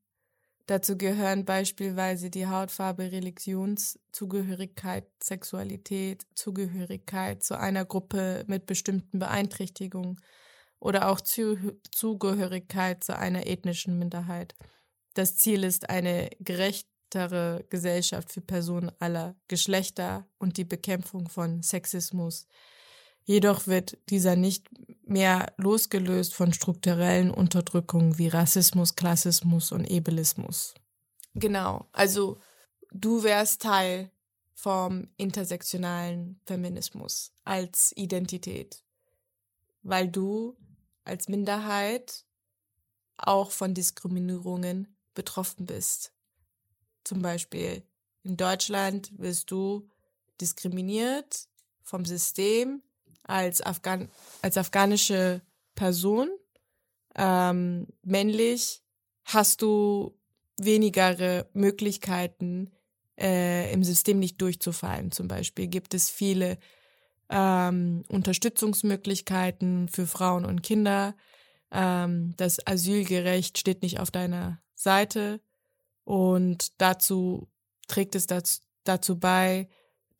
Dazu 0.68 0.97
gehören 0.97 1.45
beispielsweise 1.45 2.32
die 2.32 2.47
Hautfarbe, 2.47 3.11
Religionszugehörigkeit, 3.11 5.05
Sexualität, 5.22 6.26
Zugehörigkeit 6.34 7.43
zu 7.43 7.59
einer 7.59 7.86
Gruppe 7.86 8.43
mit 8.47 8.66
bestimmten 8.66 9.20
Beeinträchtigungen 9.20 10.20
oder 10.80 11.09
auch 11.09 11.22
Zugehörigkeit 11.22 13.03
zu 13.03 13.16
einer 13.16 13.45
ethnischen 13.45 13.99
Minderheit. 13.99 14.55
Das 15.13 15.38
Ziel 15.38 15.63
ist 15.63 15.89
eine 15.89 16.32
gerechtere 16.39 17.63
Gesellschaft 17.70 18.32
für 18.32 18.41
Personen 18.41 18.91
aller 18.99 19.36
Geschlechter 19.47 20.28
und 20.39 20.57
die 20.57 20.66
Bekämpfung 20.66 21.30
von 21.30 21.61
Sexismus, 21.61 22.47
Jedoch 23.26 23.65
wird 23.65 23.97
dieser 24.09 24.36
nicht 24.36 24.69
mehr 25.03 25.51
losgelöst 25.57 26.34
von 26.34 26.53
strukturellen 26.53 27.32
Unterdrückungen 27.32 28.17
wie 28.17 28.28
Rassismus, 28.28 28.95
Klassismus 28.95 29.71
und 29.71 29.86
Ebelismus. 29.86 30.76
Genau, 31.34 31.88
also 31.91 32.38
du 32.91 33.23
wärst 33.23 33.63
Teil 33.63 34.11
vom 34.53 35.09
intersektionalen 35.17 36.39
Feminismus 36.45 37.34
als 37.43 37.91
Identität, 37.97 38.84
weil 39.84 40.07
du 40.07 40.55
als 41.03 41.28
Minderheit 41.28 42.26
auch 43.17 43.51
von 43.51 43.73
Diskriminierungen 43.73 44.95
betroffen 45.13 45.65
bist. 45.65 46.13
Zum 47.03 47.21
Beispiel 47.21 47.84
in 48.23 48.38
Deutschland 48.38 49.11
wirst 49.17 49.51
du 49.51 49.88
diskriminiert 50.41 51.47
vom 51.84 52.05
System, 52.05 52.82
als, 53.26 53.61
Afghan 53.61 54.09
als 54.41 54.57
afghanische 54.57 55.41
Person, 55.76 56.30
ähm, 57.15 57.88
männlich, 58.03 58.82
hast 59.26 59.61
du 59.61 60.17
weniger 60.57 61.45
Möglichkeiten, 61.53 62.71
äh, 63.19 63.71
im 63.73 63.84
System 63.84 64.19
nicht 64.19 64.41
durchzufallen. 64.41 65.11
Zum 65.11 65.28
Beispiel 65.28 65.67
gibt 65.67 65.93
es 65.93 66.09
viele 66.09 66.57
ähm, 67.30 68.03
Unterstützungsmöglichkeiten 68.09 69.88
für 69.89 70.05
Frauen 70.05 70.45
und 70.45 70.61
Kinder. 70.61 71.15
Ähm, 71.71 72.34
das 72.38 72.65
Asylgerecht 72.65 73.57
steht 73.57 73.82
nicht 73.82 73.99
auf 73.99 74.11
deiner 74.11 74.61
Seite 74.76 75.41
und 76.03 76.80
dazu 76.80 77.47
trägt 77.88 78.15
es 78.15 78.28
dazu, 78.28 78.61
dazu 78.84 79.19
bei, 79.19 79.67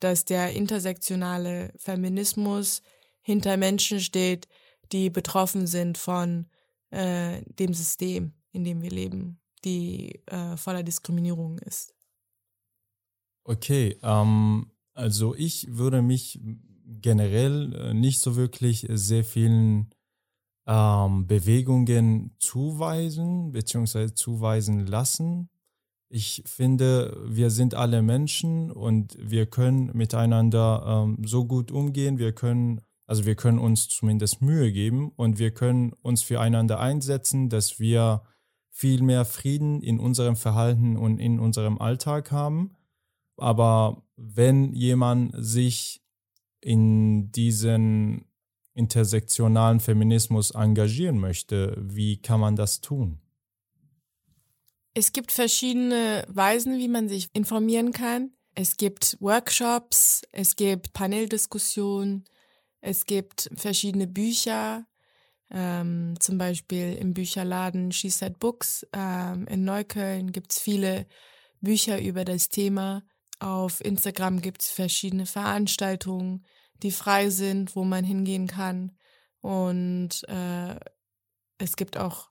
dass 0.00 0.24
der 0.24 0.52
intersektionale 0.52 1.72
Feminismus 1.76 2.82
hinter 3.26 3.56
Menschen 3.56 3.98
steht, 3.98 4.46
die 4.92 5.10
betroffen 5.10 5.66
sind 5.66 5.98
von 5.98 6.46
äh, 6.90 7.42
dem 7.58 7.74
System, 7.74 8.34
in 8.52 8.62
dem 8.62 8.82
wir 8.82 8.90
leben, 8.90 9.40
die 9.64 10.22
äh, 10.26 10.56
voller 10.56 10.84
Diskriminierung 10.84 11.58
ist. 11.58 11.92
Okay, 13.42 13.98
ähm, 14.04 14.70
also 14.94 15.34
ich 15.34 15.66
würde 15.76 16.02
mich 16.02 16.40
generell 17.02 17.74
äh, 17.74 17.94
nicht 17.94 18.20
so 18.20 18.36
wirklich 18.36 18.86
sehr 18.90 19.24
vielen 19.24 19.90
ähm, 20.68 21.26
Bewegungen 21.26 22.36
zuweisen 22.38 23.50
bzw. 23.50 24.14
zuweisen 24.14 24.86
lassen. 24.86 25.48
Ich 26.08 26.44
finde, 26.46 27.20
wir 27.26 27.50
sind 27.50 27.74
alle 27.74 28.02
Menschen 28.02 28.70
und 28.70 29.16
wir 29.18 29.46
können 29.46 29.90
miteinander 29.96 30.84
ähm, 30.86 31.24
so 31.26 31.44
gut 31.44 31.72
umgehen. 31.72 32.18
Wir 32.18 32.32
können 32.32 32.80
also 33.06 33.24
wir 33.24 33.36
können 33.36 33.58
uns 33.58 33.88
zumindest 33.88 34.42
Mühe 34.42 34.72
geben 34.72 35.12
und 35.16 35.38
wir 35.38 35.52
können 35.52 35.92
uns 36.02 36.22
füreinander 36.22 36.80
einsetzen, 36.80 37.48
dass 37.48 37.78
wir 37.78 38.22
viel 38.70 39.02
mehr 39.02 39.24
Frieden 39.24 39.80
in 39.80 39.98
unserem 40.00 40.36
Verhalten 40.36 40.96
und 40.96 41.18
in 41.18 41.38
unserem 41.38 41.78
Alltag 41.78 42.30
haben. 42.30 42.76
Aber 43.36 44.02
wenn 44.16 44.72
jemand 44.74 45.32
sich 45.36 46.02
in 46.60 47.30
diesen 47.32 48.26
intersektionalen 48.74 49.80
Feminismus 49.80 50.50
engagieren 50.50 51.18
möchte, 51.18 51.76
wie 51.80 52.20
kann 52.20 52.40
man 52.40 52.56
das 52.56 52.80
tun? 52.80 53.20
Es 54.94 55.12
gibt 55.12 55.32
verschiedene 55.32 56.24
Weisen, 56.28 56.78
wie 56.78 56.88
man 56.88 57.08
sich 57.08 57.28
informieren 57.32 57.92
kann. 57.92 58.32
Es 58.54 58.76
gibt 58.76 59.16
Workshops, 59.20 60.22
es 60.32 60.56
gibt 60.56 60.92
Paneldiskussionen, 60.92 62.24
es 62.80 63.06
gibt 63.06 63.50
verschiedene 63.54 64.06
Bücher, 64.06 64.86
ähm, 65.50 66.14
zum 66.18 66.38
Beispiel 66.38 66.94
im 66.94 67.14
Bücherladen 67.14 67.92
She 67.92 68.10
Said 68.10 68.38
Books 68.38 68.86
ähm, 68.92 69.46
in 69.46 69.64
Neukölln 69.64 70.32
gibt 70.32 70.52
es 70.52 70.58
viele 70.58 71.06
Bücher 71.60 72.00
über 72.00 72.24
das 72.24 72.48
Thema. 72.48 73.02
Auf 73.38 73.84
Instagram 73.84 74.40
gibt 74.40 74.62
es 74.62 74.70
verschiedene 74.70 75.26
Veranstaltungen, 75.26 76.44
die 76.82 76.90
frei 76.90 77.30
sind, 77.30 77.76
wo 77.76 77.84
man 77.84 78.04
hingehen 78.04 78.46
kann. 78.46 78.96
Und 79.40 80.24
äh, 80.28 80.76
es 81.58 81.76
gibt 81.76 81.96
auch 81.96 82.30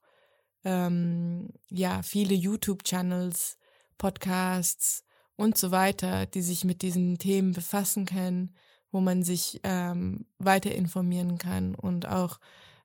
ähm, 0.63 1.49
ja 1.69 2.01
viele 2.01 2.33
YouTube-Channels, 2.33 3.57
Podcasts 3.97 5.03
und 5.37 5.57
so 5.57 5.71
weiter, 5.71 6.25
die 6.25 6.41
sich 6.41 6.65
mit 6.65 6.81
diesen 6.81 7.17
Themen 7.17 7.53
befassen 7.53 8.05
können, 8.05 8.55
wo 8.95 9.01
man 9.01 9.23
sich 9.23 9.59
ähm, 9.63 10.25
weiter 10.39 10.73
informieren 10.73 11.37
kann 11.37 11.75
und 11.75 12.07
auch 12.07 12.39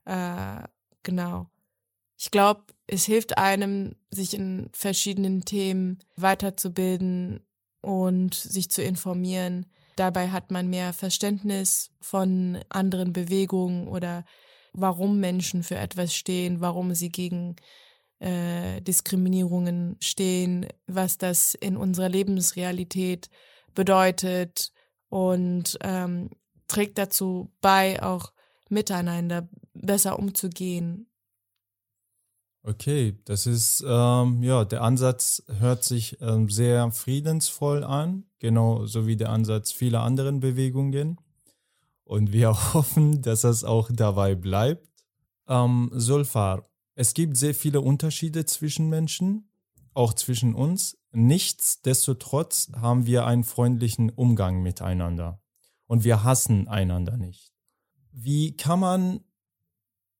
äh, 0.07 0.61
genau. 1.05 1.47
Ich 2.19 2.33
glaube, 2.33 2.65
es 2.89 3.05
hilft 3.05 3.39
einem, 3.39 3.95
sich 4.11 4.35
in 4.35 4.71
verschiedenen 4.73 5.45
Themen 5.45 6.01
weiterzubilden 6.17 7.47
und 7.81 8.35
sich 8.35 8.73
zu 8.73 8.83
informieren. 8.83 9.67
Dabei 9.95 10.31
hat 10.31 10.51
man 10.51 10.69
mehr 10.69 10.93
Verständnis 10.93 11.93
von 12.01 12.59
anderen 12.71 13.13
Bewegungen 13.13 13.87
oder 13.87 14.25
warum 14.73 15.21
Menschen 15.21 15.63
für 15.63 15.77
etwas 15.77 16.13
stehen, 16.13 16.61
warum 16.61 16.93
sie 16.97 17.13
gegen 17.13 17.55
äh, 18.19 18.81
Diskriminierungen 18.81 19.97
stehen, 20.01 20.67
was 20.89 21.19
das 21.19 21.55
in 21.55 21.77
unserer 21.77 22.09
Lebensrealität 22.09 23.31
bedeutet 23.77 24.73
und 25.11 25.79
ähm, 25.83 26.31
trägt 26.69 26.97
dazu 26.97 27.51
bei, 27.61 28.03
auch 28.03 28.33
miteinander 28.71 29.49
besser 29.75 30.19
umzugehen. 30.19 31.07
Okay, 32.63 33.19
das 33.25 33.47
ist, 33.47 33.83
ähm, 33.87 34.43
ja, 34.43 34.65
der 34.65 34.83
Ansatz 34.83 35.43
hört 35.59 35.83
sich 35.83 36.19
ähm, 36.21 36.51
sehr 36.51 36.91
friedensvoll 36.93 37.85
an, 37.85 38.25
genau 38.39 38.85
so 38.87 39.07
wie 39.07 39.17
der 39.17 39.31
Ansatz 39.31 39.73
vieler 39.73 40.03
anderen 40.03 40.41
Bewegungen. 40.41 41.19
Und 42.05 42.33
wir 42.33 42.51
hoffen, 42.75 43.23
dass 43.23 43.43
das 43.43 43.65
auch 43.65 43.91
dabei 43.93 44.35
bleibt. 44.35 44.89
Ähm, 45.49 45.91
Solfar, 45.95 46.71
es 46.95 47.15
gibt 47.15 47.37
sehr 47.37 47.55
viele 47.55 47.81
Unterschiede 47.81 48.45
zwischen 48.45 48.91
Menschen, 48.91 49.50
auch 50.01 50.15
zwischen 50.15 50.55
uns. 50.55 50.97
Nichtsdestotrotz 51.13 52.73
haben 52.75 53.05
wir 53.05 53.27
einen 53.27 53.45
freundlichen 53.45 54.09
Umgang 54.09 54.63
miteinander 54.63 55.43
und 55.87 56.05
wir 56.05 56.25
hassen 56.25 56.69
einander 56.69 57.19
nicht. 57.19 57.53
Wie 58.11 58.57
kann 58.57 58.81
man 58.81 59.21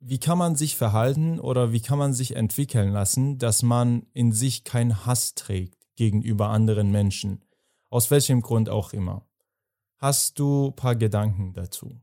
wie 0.03 0.19
kann 0.19 0.37
man 0.37 0.55
sich 0.55 0.77
verhalten 0.77 1.41
oder 1.41 1.73
wie 1.73 1.81
kann 1.81 1.99
man 1.99 2.13
sich 2.13 2.37
entwickeln 2.37 2.91
lassen, 2.93 3.39
dass 3.39 3.63
man 3.63 4.07
in 4.13 4.33
sich 4.33 4.65
keinen 4.65 5.07
Hass 5.07 5.35
trägt 5.35 5.77
gegenüber 5.97 6.49
anderen 6.49 6.91
Menschen? 6.91 7.43
Aus 7.89 8.11
welchem 8.11 8.43
Grund 8.43 8.69
auch 8.69 8.93
immer. 8.93 9.27
Hast 9.97 10.39
du 10.39 10.69
ein 10.69 10.77
paar 10.77 10.97
Gedanken 10.97 11.55
dazu? 11.55 12.01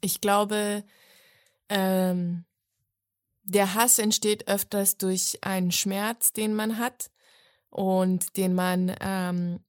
Ich 0.00 0.20
glaube, 0.20 0.82
ähm, 1.68 2.45
der 3.46 3.74
Hass 3.74 3.98
entsteht 3.98 4.48
öfters 4.48 4.98
durch 4.98 5.38
einen 5.42 5.70
Schmerz, 5.70 6.32
den 6.32 6.54
man 6.54 6.78
hat 6.78 7.10
und 7.70 8.36
den 8.36 8.54
man 8.54 8.94
ähm, 9.00 9.60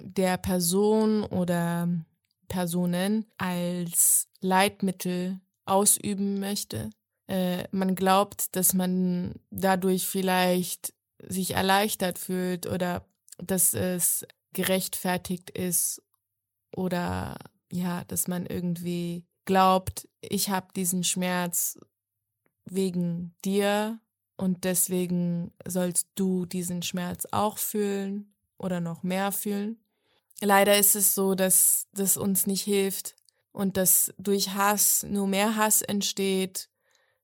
der 0.00 0.38
Person 0.38 1.22
oder 1.22 1.88
Personen 2.48 3.26
als 3.36 4.28
Leitmittel 4.40 5.40
ausüben 5.66 6.40
möchte. 6.40 6.90
Äh, 7.28 7.64
man 7.70 7.94
glaubt, 7.94 8.56
dass 8.56 8.72
man 8.74 9.34
dadurch 9.50 10.06
vielleicht 10.06 10.94
sich 11.18 11.54
erleichtert 11.54 12.18
fühlt 12.18 12.66
oder 12.66 13.06
dass 13.38 13.74
es 13.74 14.26
gerechtfertigt 14.54 15.50
ist 15.50 16.02
oder 16.74 17.36
ja, 17.70 18.04
dass 18.04 18.28
man 18.28 18.46
irgendwie 18.46 19.24
glaubt, 19.44 20.08
ich 20.20 20.50
habe 20.50 20.68
diesen 20.74 21.04
Schmerz 21.04 21.78
wegen 22.64 23.34
dir 23.44 24.00
und 24.36 24.64
deswegen 24.64 25.52
sollst 25.66 26.08
du 26.14 26.46
diesen 26.46 26.82
Schmerz 26.82 27.26
auch 27.30 27.58
fühlen 27.58 28.34
oder 28.58 28.80
noch 28.80 29.02
mehr 29.02 29.32
fühlen. 29.32 29.78
Leider 30.40 30.78
ist 30.78 30.96
es 30.96 31.14
so, 31.14 31.34
dass 31.34 31.86
das 31.92 32.16
uns 32.16 32.46
nicht 32.46 32.62
hilft, 32.62 33.14
und 33.52 33.76
dass 33.76 34.12
durch 34.18 34.54
Hass 34.54 35.04
nur 35.08 35.26
mehr 35.26 35.56
Hass 35.56 35.82
entsteht, 35.82 36.70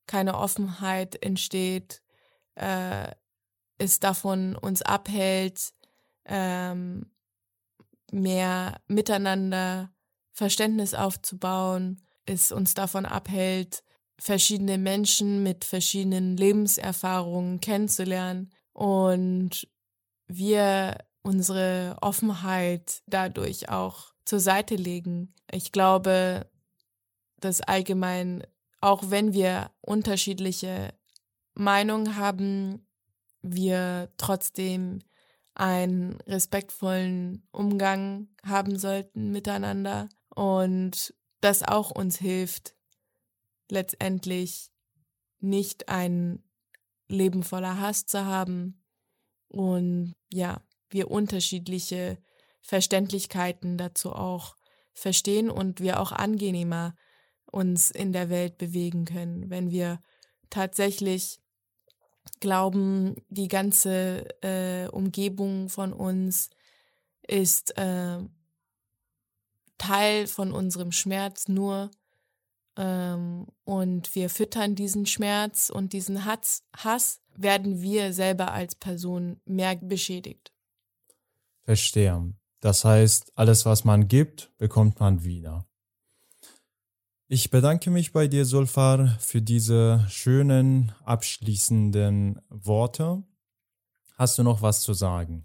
keine 0.07 0.37
Offenheit 0.37 1.21
entsteht, 1.23 2.03
äh, 2.55 3.11
es 3.79 4.01
davon 4.01 4.57
uns 4.57 4.83
abhält, 4.83 5.73
ähm, 6.25 7.11
mehr 8.11 8.81
miteinander 8.87 9.91
Verständnis 10.33 10.95
aufzubauen, 10.95 12.03
es 12.27 12.53
uns 12.53 12.75
davon 12.75 13.07
abhält, 13.07 13.83
verschiedene 14.19 14.79
Menschen 14.79 15.43
mit 15.43 15.65
verschiedenen 15.65 16.37
Lebenserfahrungen 16.37 17.61
kennenzulernen 17.61 18.51
und 18.73 19.69
wir 20.27 20.99
unsere 21.23 21.97
Offenheit 22.01 23.03
dadurch 23.07 23.69
auch 23.69 24.13
zur 24.25 24.41
Seite 24.41 24.77
legen. 24.77 25.35
Ich 25.51 25.73
glaube, 25.73 26.51
dass 27.41 27.61
allgemein, 27.61 28.45
auch 28.81 29.11
wenn 29.11 29.33
wir 29.33 29.71
unterschiedliche 29.81 30.93
Meinungen 31.55 32.17
haben, 32.17 32.87
wir 33.43 34.11
trotzdem 34.17 35.01
einen 35.55 36.21
respektvollen 36.23 37.47
Umgang 37.51 38.29
haben 38.45 38.79
sollten 38.79 39.31
miteinander 39.31 40.09
und 40.35 41.15
das 41.41 41.63
auch 41.63 41.91
uns 41.91 42.19
hilft, 42.19 42.75
letztendlich 43.71 44.71
nicht 45.41 45.89
ein 45.89 46.43
Leben 47.09 47.43
voller 47.43 47.81
Hass 47.81 48.07
zu 48.07 48.25
haben. 48.25 48.83
Und 49.49 50.15
ja, 50.33 50.63
wir 50.91 51.11
unterschiedliche 51.11 52.19
Verständlichkeiten 52.61 53.79
dazu 53.79 54.13
auch 54.13 54.57
verstehen 54.93 55.51
und 55.51 55.81
wir 55.81 56.01
auch 56.01 56.13
angenehmer 56.13 56.95
uns 57.51 57.91
in 57.91 58.13
der 58.13 58.29
Welt 58.29 58.59
bewegen 58.59 59.05
können, 59.05 59.49
wenn 59.49 59.71
wir 59.71 60.01
tatsächlich 60.51 61.41
glauben, 62.41 63.17
die 63.29 63.49
ganze 63.49 64.27
äh, 64.43 64.89
Umgebung 64.89 65.69
von 65.69 65.93
uns 65.93 66.51
ist 67.27 67.77
äh, 67.79 68.19
Teil 69.79 70.27
von 70.27 70.53
unserem 70.53 70.93
Schmerz 70.93 71.49
nur 71.49 71.91
und 72.79 74.15
wir 74.15 74.31
füttern 74.31 74.77
diesen 74.77 75.05
Schmerz 75.07 75.69
und 75.69 75.93
diesen 75.93 76.25
Hass, 76.25 76.63
Hass, 76.77 77.21
werden 77.37 77.83
wir 77.83 78.13
selber 78.13 78.53
als 78.53 78.75
Person 78.75 79.41
mehr 79.45 79.77
beschädigt. 79.77 80.53
Verstehe. 81.65 82.35
Das 82.61 82.85
heißt, 82.85 83.33
alles, 83.37 83.67
was 83.67 83.85
man 83.85 84.09
gibt, 84.09 84.53
bekommt 84.59 85.01
man 85.01 85.25
wieder. 85.25 85.67
Ich 87.27 87.51
bedanke 87.51 87.91
mich 87.91 88.13
bei 88.13 88.27
dir, 88.27 88.45
Sulfar, 88.45 89.19
für 89.21 89.43
diese 89.43 90.07
schönen 90.09 90.93
abschließenden 91.05 92.41
Worte. 92.49 93.23
Hast 94.17 94.39
du 94.39 94.43
noch 94.43 94.63
was 94.63 94.81
zu 94.81 94.95
sagen? 94.95 95.45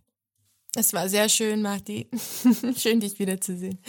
Es 0.75 0.93
war 0.93 1.09
sehr 1.09 1.29
schön, 1.29 1.61
Marti. 1.61 2.09
schön, 2.77 2.99
dich 2.99 3.19
wiederzusehen. 3.19 3.79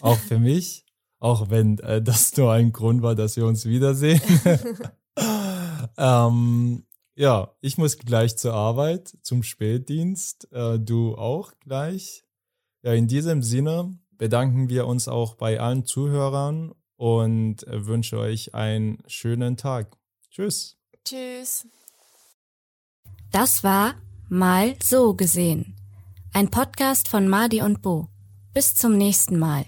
Auch 0.00 0.18
für 0.18 0.38
mich, 0.38 0.84
auch 1.18 1.50
wenn 1.50 1.78
äh, 1.80 2.02
das 2.02 2.36
nur 2.36 2.52
ein 2.52 2.72
Grund 2.72 3.02
war, 3.02 3.14
dass 3.14 3.36
wir 3.36 3.46
uns 3.46 3.66
wiedersehen. 3.66 4.20
ähm, 5.96 6.84
ja, 7.14 7.52
ich 7.60 7.78
muss 7.78 7.98
gleich 7.98 8.36
zur 8.38 8.54
Arbeit, 8.54 9.16
zum 9.22 9.42
Spätdienst. 9.42 10.52
Äh, 10.52 10.78
du 10.78 11.16
auch 11.16 11.52
gleich. 11.60 12.24
Ja, 12.82 12.92
in 12.92 13.08
diesem 13.08 13.42
Sinne 13.42 13.98
bedanken 14.12 14.68
wir 14.68 14.86
uns 14.86 15.08
auch 15.08 15.34
bei 15.34 15.60
allen 15.60 15.84
Zuhörern 15.84 16.72
und 16.96 17.64
wünsche 17.68 18.18
euch 18.18 18.54
einen 18.54 18.98
schönen 19.06 19.56
Tag. 19.56 19.96
Tschüss. 20.30 20.76
Tschüss. 21.04 21.66
Das 23.32 23.64
war 23.64 23.94
Mal 24.30 24.76
so 24.82 25.14
gesehen. 25.14 25.74
Ein 26.34 26.50
Podcast 26.50 27.08
von 27.08 27.28
Madi 27.28 27.62
und 27.62 27.80
Bo. 27.80 28.10
Bis 28.52 28.74
zum 28.74 28.98
nächsten 28.98 29.38
Mal. 29.38 29.64